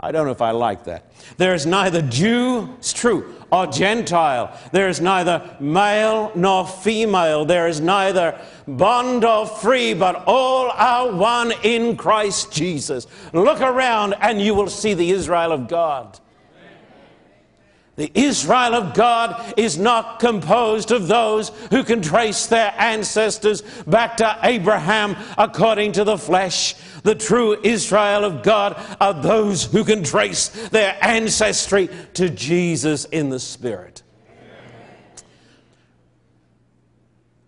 I 0.00 0.10
don't 0.10 0.26
know 0.26 0.32
if 0.32 0.42
I 0.42 0.50
like 0.50 0.84
that. 0.84 1.12
There 1.36 1.54
is 1.54 1.64
neither 1.64 2.02
Jew, 2.02 2.74
it's 2.78 2.92
true, 2.92 3.36
or 3.52 3.68
Gentile. 3.68 4.58
There 4.72 4.88
is 4.88 5.00
neither 5.00 5.56
male 5.60 6.32
nor 6.34 6.66
female. 6.66 7.44
There 7.44 7.68
is 7.68 7.80
neither 7.80 8.40
bond 8.66 9.24
or 9.24 9.46
free, 9.46 9.94
but 9.94 10.24
all 10.26 10.70
are 10.70 11.12
one 11.12 11.52
in 11.62 11.96
Christ 11.96 12.52
Jesus. 12.52 13.06
Look 13.32 13.60
around 13.60 14.14
and 14.20 14.40
you 14.40 14.54
will 14.54 14.68
see 14.68 14.94
the 14.94 15.10
Israel 15.12 15.52
of 15.52 15.68
God. 15.68 16.18
The 17.96 18.10
Israel 18.14 18.74
of 18.74 18.94
God 18.94 19.54
is 19.58 19.78
not 19.78 20.18
composed 20.18 20.92
of 20.92 21.08
those 21.08 21.50
who 21.70 21.84
can 21.84 22.00
trace 22.00 22.46
their 22.46 22.74
ancestors 22.78 23.60
back 23.86 24.16
to 24.16 24.38
Abraham 24.42 25.14
according 25.36 25.92
to 25.92 26.04
the 26.04 26.16
flesh. 26.16 26.74
The 27.02 27.14
true 27.14 27.58
Israel 27.62 28.24
of 28.24 28.42
God 28.42 28.80
are 28.98 29.12
those 29.12 29.64
who 29.64 29.84
can 29.84 30.04
trace 30.04 30.48
their 30.70 30.96
ancestry 31.02 31.90
to 32.14 32.30
Jesus 32.30 33.04
in 33.04 33.28
the 33.28 33.40
Spirit. 33.40 34.02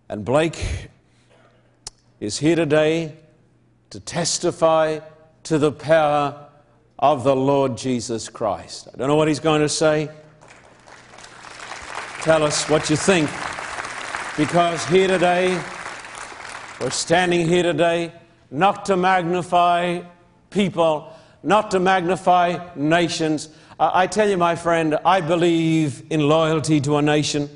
And 0.07 0.23
Blake 0.23 0.89
is 2.19 2.37
here 2.37 2.55
today 2.55 3.15
to 3.89 3.99
testify 3.99 4.99
to 5.43 5.57
the 5.57 5.71
power 5.71 6.49
of 6.99 7.23
the 7.23 7.35
Lord 7.35 7.77
Jesus 7.77 8.29
Christ. 8.29 8.87
I 8.93 8.97
don't 8.97 9.07
know 9.07 9.15
what 9.15 9.27
he's 9.27 9.39
going 9.39 9.61
to 9.61 9.69
say. 9.69 10.09
Tell 12.25 12.41
us 12.41 12.67
what 12.71 12.89
you 12.89 12.95
think. 12.95 13.29
Because 14.35 14.83
here 14.87 15.07
today, 15.07 15.61
we're 16.81 16.89
standing 16.89 17.47
here 17.47 17.61
today 17.61 18.13
not 18.49 18.85
to 18.85 18.97
magnify 18.97 20.01
people, 20.49 21.13
not 21.43 21.69
to 21.69 21.79
magnify 21.79 22.57
nations. 22.75 23.49
I 23.79 24.07
tell 24.07 24.27
you, 24.27 24.37
my 24.37 24.55
friend, 24.55 24.97
I 25.05 25.21
believe 25.21 26.01
in 26.09 26.27
loyalty 26.27 26.81
to 26.81 26.97
a 26.97 27.01
nation. 27.03 27.47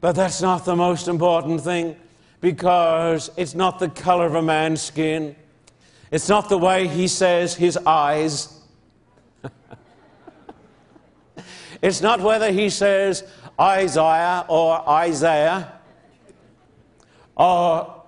But 0.00 0.16
that's 0.16 0.42
not 0.42 0.64
the 0.64 0.74
most 0.74 1.06
important 1.06 1.60
thing 1.60 1.94
because 2.40 3.30
it's 3.36 3.54
not 3.54 3.78
the 3.78 3.90
color 3.90 4.26
of 4.26 4.34
a 4.34 4.42
man's 4.42 4.82
skin. 4.82 5.36
It's 6.10 6.28
not 6.28 6.48
the 6.48 6.58
way 6.58 6.88
he 6.88 7.06
says 7.06 7.54
his 7.54 7.76
eyes. 7.76 8.55
It's 11.82 12.00
not 12.00 12.20
whether 12.20 12.50
he 12.50 12.70
says 12.70 13.24
Isaiah 13.60 14.44
or 14.48 14.88
Isaiah 14.88 15.72
or 17.36 18.02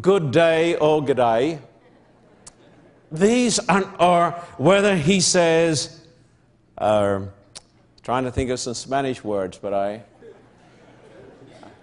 good 0.00 0.30
day 0.30 0.76
or 0.76 1.04
good 1.04 1.16
day. 1.16 1.60
These 3.10 3.58
are, 3.58 3.84
are 3.98 4.32
whether 4.58 4.94
he 4.94 5.20
says, 5.20 6.06
uh, 6.76 7.20
trying 8.02 8.24
to 8.24 8.30
think 8.30 8.50
of 8.50 8.60
some 8.60 8.74
Spanish 8.74 9.24
words, 9.24 9.58
but 9.58 9.72
I 9.72 10.02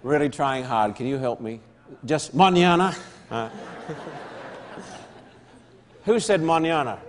really 0.02 0.28
trying 0.28 0.64
hard. 0.64 0.94
Can 0.94 1.06
you 1.06 1.18
help 1.18 1.40
me? 1.40 1.60
Just 2.04 2.36
mañana. 2.36 2.96
Uh, 3.28 3.48
who 6.04 6.20
said 6.20 6.40
mañana? 6.40 7.00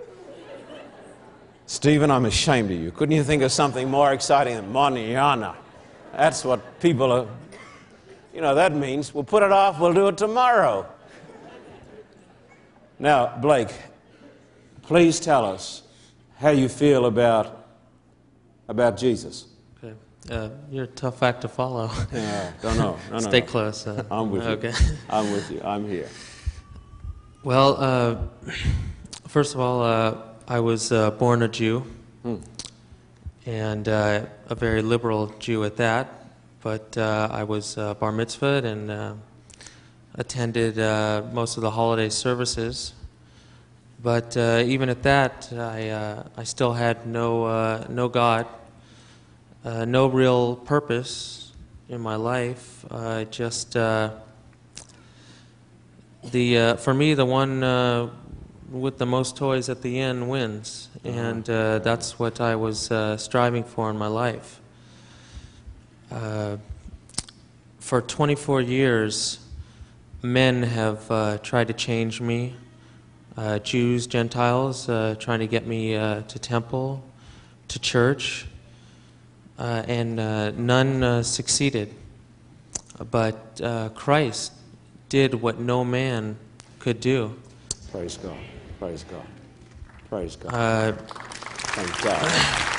Stephen, 1.68 2.10
I'm 2.10 2.24
ashamed 2.24 2.70
of 2.70 2.80
you. 2.80 2.90
Couldn't 2.90 3.14
you 3.14 3.22
think 3.22 3.42
of 3.42 3.52
something 3.52 3.90
more 3.90 4.14
exciting 4.14 4.56
than 4.56 4.72
Moniana? 4.72 5.54
That's 6.12 6.42
what 6.42 6.80
people 6.80 7.12
are, 7.12 7.26
you 8.32 8.40
know, 8.40 8.54
that 8.54 8.74
means 8.74 9.12
we'll 9.12 9.22
put 9.22 9.42
it 9.42 9.52
off, 9.52 9.78
we'll 9.78 9.92
do 9.92 10.08
it 10.08 10.16
tomorrow. 10.16 10.86
Now, 12.98 13.36
Blake, 13.36 13.68
please 14.80 15.20
tell 15.20 15.44
us 15.44 15.82
how 16.38 16.48
you 16.48 16.70
feel 16.70 17.04
about, 17.04 17.66
about 18.66 18.96
Jesus. 18.96 19.48
Okay. 19.76 19.94
Uh, 20.30 20.48
you're 20.70 20.84
a 20.84 20.86
tough 20.86 21.22
act 21.22 21.42
to 21.42 21.48
follow. 21.48 21.90
Yeah, 22.10 22.50
don't 22.62 22.78
know. 22.78 22.96
No, 23.10 23.12
no, 23.12 23.18
Stay 23.18 23.40
no. 23.40 23.46
close. 23.46 23.86
Uh, 23.86 24.04
I'm 24.10 24.30
with 24.30 24.46
okay. 24.46 24.68
you. 24.68 24.96
I'm 25.10 25.30
with 25.32 25.50
you. 25.50 25.60
I'm 25.62 25.86
here. 25.86 26.08
Well, 27.44 27.76
uh, 27.78 28.16
first 29.28 29.54
of 29.54 29.60
all, 29.60 29.82
uh, 29.82 30.27
I 30.50 30.60
was 30.60 30.92
uh, 30.92 31.10
born 31.10 31.42
a 31.42 31.48
Jew, 31.48 31.84
and 33.44 33.86
uh, 33.86 34.24
a 34.48 34.54
very 34.54 34.80
liberal 34.80 35.26
Jew 35.38 35.62
at 35.64 35.76
that. 35.76 36.24
But 36.62 36.96
uh, 36.96 37.28
I 37.30 37.44
was 37.44 37.76
uh, 37.76 37.92
bar 37.92 38.12
mitzvahed 38.12 38.64
and 38.64 38.90
uh, 38.90 39.12
attended 40.14 40.78
uh, 40.78 41.24
most 41.34 41.58
of 41.58 41.62
the 41.62 41.70
holiday 41.70 42.08
services. 42.08 42.94
But 44.02 44.38
uh, 44.38 44.62
even 44.64 44.88
at 44.88 45.02
that, 45.02 45.52
I, 45.52 45.90
uh, 45.90 46.22
I 46.38 46.44
still 46.44 46.72
had 46.72 47.06
no, 47.06 47.44
uh, 47.44 47.84
no 47.90 48.08
God, 48.08 48.46
uh, 49.66 49.84
no 49.84 50.06
real 50.06 50.56
purpose 50.56 51.52
in 51.90 52.00
my 52.00 52.16
life. 52.16 52.86
Uh, 52.90 53.24
just 53.24 53.76
uh, 53.76 54.12
the 56.24 56.56
uh, 56.56 56.76
for 56.76 56.94
me, 56.94 57.12
the 57.12 57.26
one 57.26 57.62
uh, 57.62 58.08
with 58.70 58.98
the 58.98 59.06
most 59.06 59.36
toys 59.36 59.68
at 59.68 59.82
the 59.82 59.98
end 59.98 60.28
wins, 60.28 60.88
and 61.04 61.48
uh, 61.48 61.78
that's 61.78 62.18
what 62.18 62.40
I 62.40 62.56
was 62.56 62.90
uh, 62.90 63.16
striving 63.16 63.64
for 63.64 63.90
in 63.90 63.96
my 63.96 64.08
life. 64.08 64.60
Uh, 66.10 66.58
for 67.78 68.02
24 68.02 68.60
years, 68.60 69.38
men 70.22 70.62
have 70.62 71.10
uh, 71.10 71.38
tried 71.38 71.68
to 71.68 71.74
change 71.74 72.20
me. 72.20 72.54
Uh, 73.36 73.58
Jews, 73.60 74.06
Gentiles, 74.06 74.88
uh, 74.88 75.14
trying 75.18 75.38
to 75.38 75.46
get 75.46 75.66
me 75.66 75.96
uh, 75.96 76.22
to 76.22 76.38
temple, 76.38 77.02
to 77.68 77.78
church, 77.78 78.46
uh, 79.58 79.84
and 79.86 80.20
uh, 80.20 80.50
none 80.52 81.02
uh, 81.02 81.22
succeeded. 81.22 81.94
But 83.10 83.60
uh, 83.62 83.90
Christ 83.90 84.52
did 85.08 85.34
what 85.34 85.58
no 85.58 85.84
man 85.84 86.36
could 86.78 87.00
do. 87.00 87.36
Praise 87.90 88.16
God. 88.16 88.36
Praise 88.78 89.04
God. 89.04 89.26
Praise 90.08 90.36
God. 90.36 90.54
Uh, 90.54 90.92
Thank 90.92 92.02
God. 92.02 92.30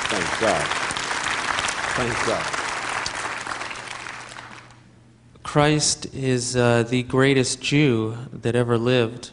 Thank 0.08 0.40
God. 0.40 0.68
Thank 1.96 2.26
God. 2.26 2.60
Christ 5.44 6.14
is 6.14 6.56
uh, 6.56 6.84
the 6.84 7.04
greatest 7.04 7.62
Jew 7.62 8.16
that 8.32 8.56
ever 8.56 8.78
lived. 8.78 9.32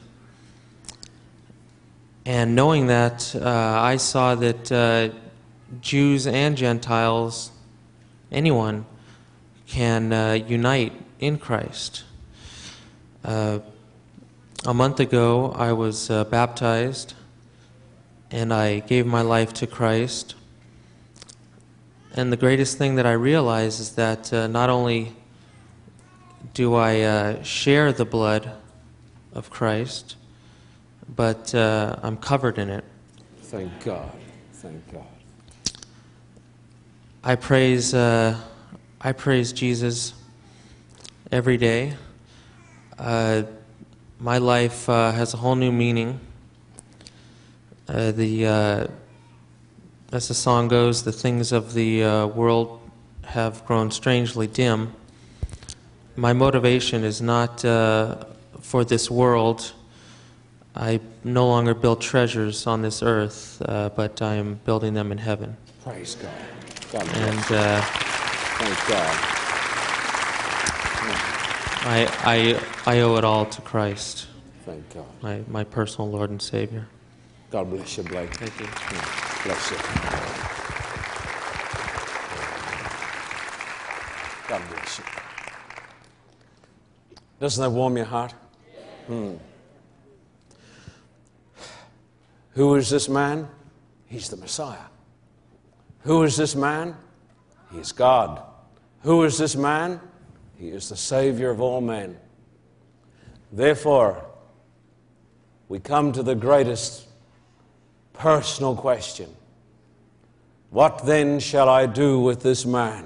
And 2.25 2.57
knowing 2.57 2.89
that, 2.89 3.37
uh, 3.37 3.49
I 3.49 3.97
saw 3.97 4.35
that 4.35 4.73
uh, 4.73 5.11
Jews 5.81 6.27
and 6.27 6.57
Gentiles, 6.57 7.53
anyone, 8.33 8.87
can 9.69 10.13
uh, 10.13 10.33
unite 10.33 10.95
in 11.21 11.39
Christ. 11.39 12.03
Uh, 13.25 13.61
a 14.65 14.75
month 14.75 15.01
ago, 15.01 15.53
I 15.53 15.73
was 15.73 16.11
uh, 16.11 16.25
baptized 16.25 17.15
and 18.31 18.53
I 18.53 18.81
gave 18.81 19.07
my 19.07 19.23
life 19.23 19.53
to 19.55 19.67
Christ. 19.67 20.35
And 22.15 22.33
the 22.33 22.37
greatest 22.37 22.79
thing 22.79 22.97
that 22.97 23.07
I 23.07 23.13
realize 23.13 23.79
is 23.79 23.93
that 23.93 24.33
uh, 24.33 24.47
not 24.47 24.71
only 24.71 25.15
do 26.55 26.75
I 26.75 27.01
uh, 27.01 27.43
share 27.43 27.93
the 27.93 28.05
blood 28.05 28.51
of 29.33 29.51
Christ, 29.51 30.17
but 31.15 31.55
uh, 31.55 31.97
I'm 32.03 32.17
covered 32.17 32.59
in 32.59 32.71
it. 32.71 32.85
Thank 33.43 33.85
God. 33.85 34.11
Thank 34.55 34.93
God. 34.93 35.05
I 37.23 37.37
praise, 37.37 37.93
uh, 37.93 38.41
I 39.01 39.13
praise 39.13 39.53
Jesus 39.53 40.15
every 41.31 41.57
day. 41.57 41.95
Uh, 42.99 43.43
my 44.19 44.39
life 44.39 44.89
uh, 44.89 45.13
has 45.13 45.35
a 45.35 45.37
whole 45.37 45.55
new 45.55 45.73
meaning. 45.73 46.21
Uh, 47.89 48.11
the, 48.13 48.47
uh, 48.47 48.87
as 50.13 50.29
the 50.29 50.35
song 50.35 50.69
goes, 50.69 51.05
the 51.05 51.13
things 51.13 51.53
of 51.53 51.75
the 51.75 52.03
uh, 52.03 52.27
world 52.27 52.81
have 53.25 53.65
grown 53.67 53.91
strangely 53.91 54.47
dim. 54.47 54.93
My 56.17 56.33
motivation 56.33 57.05
is 57.05 57.21
not 57.21 57.65
uh, 57.65 58.25
for 58.61 58.85
this 58.85 59.11
world. 59.11 59.73
I 60.75 61.01
no 61.25 61.47
longer 61.47 61.75
build 61.75 62.01
treasures 62.01 62.67
on 62.67 62.83
this 62.83 63.03
earth, 63.03 63.63
uh, 63.65 63.91
but 63.91 64.23
I 64.23 64.35
am 64.35 64.61
building 64.65 64.95
them 64.95 65.13
in 65.13 65.19
heaven. 65.19 65.57
Praise 65.83 66.15
God. 66.15 66.31
God. 66.93 67.17
And 67.17 67.53
uh, 67.53 67.81
Thank 67.83 68.89
God. 68.89 69.36
I, 71.87 72.59
I, 72.87 72.97
I 72.97 73.01
owe 73.03 73.15
it 73.17 73.23
all 73.23 73.47
to 73.47 73.63
Christ, 73.63 74.27
Thank 74.65 74.93
God. 74.93 75.05
my, 75.23 75.41
my 75.47 75.63
personal 75.63 76.11
Lord 76.11 76.31
and 76.31 76.43
Savior. 76.43 76.89
God 77.53 77.71
bless 77.71 77.97
you, 77.97 78.03
Blake. 78.03 78.35
Thank 78.35 78.59
you. 78.59 78.67
Bless 79.45 79.71
you. 79.71 79.77
God 84.49 84.63
bless 84.69 84.99
you. 84.99 85.05
Doesn't 87.39 87.63
that 87.63 87.71
warm 87.71 87.97
your 87.97 88.07
heart? 88.07 88.35
Hmm. 89.07 89.35
Who 92.55 92.75
is 92.75 92.91
this 92.91 93.09
man? 93.09 93.49
He's 94.07 94.29
the 94.29 94.37
Messiah. 94.39 94.87
Who 96.01 96.25
is 96.25 96.37
this 96.37 96.57
man? 96.57 96.97
He 97.71 97.79
is 97.79 97.93
God. 97.93 98.43
Who 99.03 99.23
is 99.23 99.39
this 99.39 99.55
man? 99.55 100.01
He 100.59 100.69
is 100.69 100.89
the 100.89 100.97
Savior 100.97 101.51
of 101.51 101.61
all 101.61 101.81
men. 101.81 102.17
Therefore, 103.53 104.25
we 105.69 105.79
come 105.81 106.13
to 106.13 106.23
the 106.23 106.35
greatest 106.35 107.07
personal 108.13 108.75
question 108.75 109.35
What 110.71 111.05
then 111.05 111.39
shall 111.41 111.69
I 111.69 111.87
do 111.87 112.21
with 112.21 112.43
this 112.43 112.65
man 112.65 113.05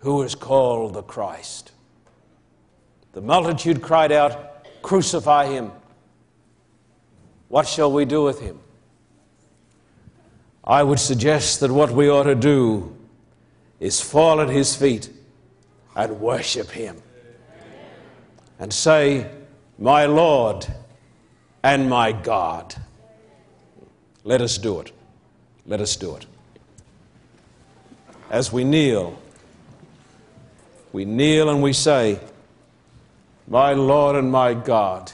who 0.00 0.22
is 0.22 0.34
called 0.34 0.94
the 0.94 1.02
Christ? 1.02 1.72
The 3.12 3.20
multitude 3.20 3.82
cried 3.82 4.12
out, 4.12 4.66
Crucify 4.82 5.46
him. 5.46 5.72
What 7.48 7.66
shall 7.66 7.90
we 7.92 8.04
do 8.04 8.22
with 8.22 8.40
him? 8.40 8.60
I 10.64 10.82
would 10.82 10.98
suggest 10.98 11.60
that 11.60 11.70
what 11.70 11.90
we 11.90 12.10
ought 12.10 12.24
to 12.24 12.34
do 12.34 12.96
is 13.78 14.00
fall 14.00 14.40
at 14.40 14.48
his 14.48 14.74
feet 14.74 15.10
and 15.96 16.20
worship 16.20 16.70
him 16.70 17.02
and 18.58 18.72
say, 18.72 19.28
My 19.78 20.04
Lord 20.04 20.66
and 21.62 21.88
my 21.90 22.12
God. 22.12 22.76
Let 24.22 24.42
us 24.42 24.58
do 24.58 24.78
it. 24.80 24.92
Let 25.66 25.80
us 25.80 25.96
do 25.96 26.14
it. 26.14 26.26
As 28.30 28.52
we 28.52 28.62
kneel, 28.62 29.18
we 30.92 31.04
kneel 31.04 31.48
and 31.48 31.62
we 31.62 31.72
say, 31.72 32.20
My 33.48 33.72
Lord 33.72 34.16
and 34.16 34.30
my 34.30 34.52
God, 34.52 35.12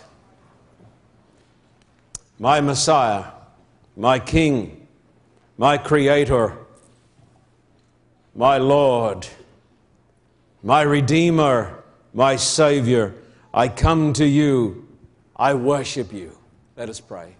my 2.38 2.60
Messiah, 2.60 3.26
my 3.96 4.18
King, 4.18 4.86
my 5.58 5.78
Creator, 5.78 6.58
my 8.34 8.56
Lord, 8.56 9.28
my 10.62 10.82
Redeemer, 10.82 11.82
my 12.14 12.36
Savior, 12.36 13.14
I 13.52 13.68
come 13.68 14.12
to 14.14 14.24
you, 14.24 14.86
I 15.34 15.54
worship 15.54 16.12
you. 16.12 16.38
Let 16.76 16.88
us 16.88 17.00
pray. 17.00 17.36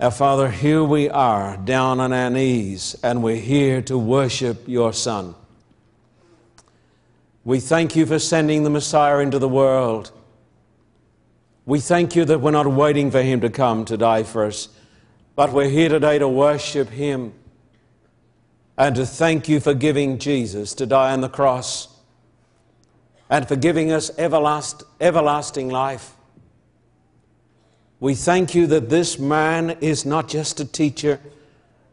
Our 0.00 0.10
Father, 0.10 0.50
here 0.50 0.82
we 0.82 1.08
are 1.10 1.56
down 1.58 2.00
on 2.00 2.12
our 2.12 2.30
knees, 2.30 2.96
and 3.02 3.22
we're 3.22 3.36
here 3.36 3.82
to 3.82 3.98
worship 3.98 4.66
your 4.66 4.92
Son. 4.92 5.34
We 7.44 7.60
thank 7.60 7.94
you 7.94 8.06
for 8.06 8.18
sending 8.18 8.64
the 8.64 8.70
Messiah 8.70 9.18
into 9.18 9.38
the 9.38 9.48
world. 9.48 10.10
We 11.66 11.78
thank 11.78 12.16
you 12.16 12.24
that 12.24 12.40
we're 12.40 12.50
not 12.52 12.66
waiting 12.66 13.10
for 13.10 13.22
him 13.22 13.40
to 13.42 13.50
come 13.50 13.84
to 13.84 13.96
die 13.96 14.22
for 14.22 14.46
us, 14.46 14.68
but 15.36 15.52
we're 15.52 15.68
here 15.68 15.88
today 15.88 16.18
to 16.18 16.28
worship 16.28 16.88
him 16.88 17.34
and 18.76 18.96
to 18.96 19.06
thank 19.06 19.48
you 19.48 19.60
for 19.60 19.74
giving 19.74 20.18
Jesus 20.18 20.74
to 20.74 20.86
die 20.86 21.12
on 21.12 21.20
the 21.20 21.28
cross 21.28 21.88
and 23.28 23.46
for 23.46 23.56
giving 23.56 23.92
us 23.92 24.10
everlast, 24.12 24.82
everlasting 25.00 25.68
life. 25.68 26.14
We 28.00 28.14
thank 28.14 28.54
you 28.54 28.66
that 28.66 28.90
this 28.90 29.18
man 29.18 29.70
is 29.80 30.04
not 30.04 30.28
just 30.28 30.60
a 30.60 30.64
teacher, 30.64 31.20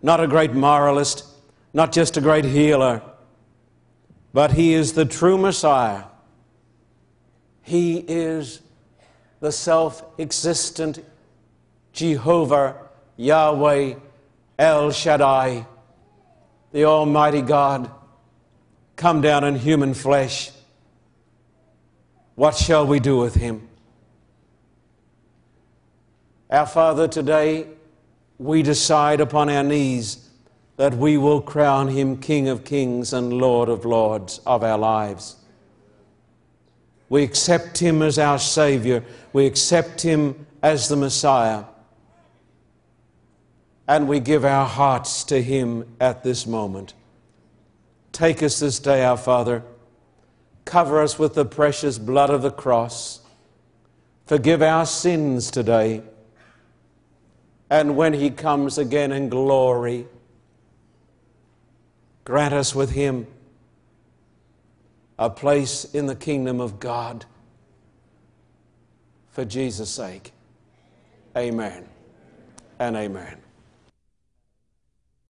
not 0.01 0.19
a 0.19 0.27
great 0.27 0.53
moralist, 0.53 1.25
not 1.73 1.91
just 1.91 2.17
a 2.17 2.21
great 2.21 2.45
healer, 2.45 3.01
but 4.33 4.53
he 4.53 4.73
is 4.73 4.93
the 4.93 5.05
true 5.05 5.37
Messiah. 5.37 6.03
He 7.61 7.97
is 8.07 8.61
the 9.39 9.51
self 9.51 10.03
existent 10.19 11.03
Jehovah, 11.93 12.75
Yahweh, 13.17 13.95
El 14.57 14.91
Shaddai, 14.91 15.65
the 16.71 16.85
Almighty 16.85 17.41
God, 17.41 17.89
come 18.95 19.21
down 19.21 19.43
in 19.43 19.55
human 19.55 19.93
flesh. 19.93 20.51
What 22.35 22.55
shall 22.55 22.85
we 22.85 22.99
do 22.99 23.17
with 23.17 23.35
him? 23.35 23.67
Our 26.49 26.65
Father, 26.65 27.07
today 27.07 27.67
we 28.37 28.63
decide 28.63 29.19
upon 29.19 29.49
our 29.49 29.63
knees 29.63 30.29
that 30.77 30.93
we 30.93 31.17
will 31.17 31.41
crown 31.41 31.89
him 31.89 32.17
King 32.17 32.47
of 32.47 32.63
kings 32.63 33.11
and 33.11 33.33
Lord 33.33 33.67
of 33.67 33.83
lords 33.83 34.39
of 34.45 34.63
our 34.63 34.77
lives. 34.77 35.35
We 37.09 37.23
accept 37.23 37.79
him 37.79 38.01
as 38.01 38.17
our 38.17 38.39
Savior. 38.39 39.03
We 39.33 39.45
accept 39.45 40.01
him 40.01 40.47
as 40.61 40.87
the 40.87 40.95
Messiah. 40.95 41.65
And 43.89 44.07
we 44.07 44.19
give 44.19 44.45
our 44.45 44.67
hearts 44.67 45.23
to 45.25 45.41
him 45.41 45.83
at 45.99 46.23
this 46.23 46.45
moment. 46.45 46.93
Take 48.11 48.43
us 48.43 48.59
this 48.59 48.77
day, 48.77 49.03
our 49.03 49.17
Father. 49.17 49.63
Cover 50.63 51.01
us 51.01 51.17
with 51.17 51.33
the 51.33 51.43
precious 51.43 51.97
blood 51.97 52.29
of 52.29 52.43
the 52.43 52.51
cross. 52.51 53.21
Forgive 54.27 54.61
our 54.61 54.85
sins 54.85 55.49
today. 55.49 56.03
And 57.71 57.97
when 57.97 58.13
he 58.13 58.29
comes 58.29 58.77
again 58.77 59.11
in 59.11 59.27
glory, 59.27 60.05
grant 62.25 62.53
us 62.53 62.75
with 62.75 62.91
him 62.91 63.25
a 65.17 65.31
place 65.31 65.83
in 65.83 66.05
the 66.05 66.15
kingdom 66.15 66.61
of 66.61 66.79
God. 66.79 67.25
For 69.31 69.43
Jesus' 69.45 69.89
sake, 69.89 70.31
amen 71.35 71.89
and 72.77 72.95
amen. 72.95 73.48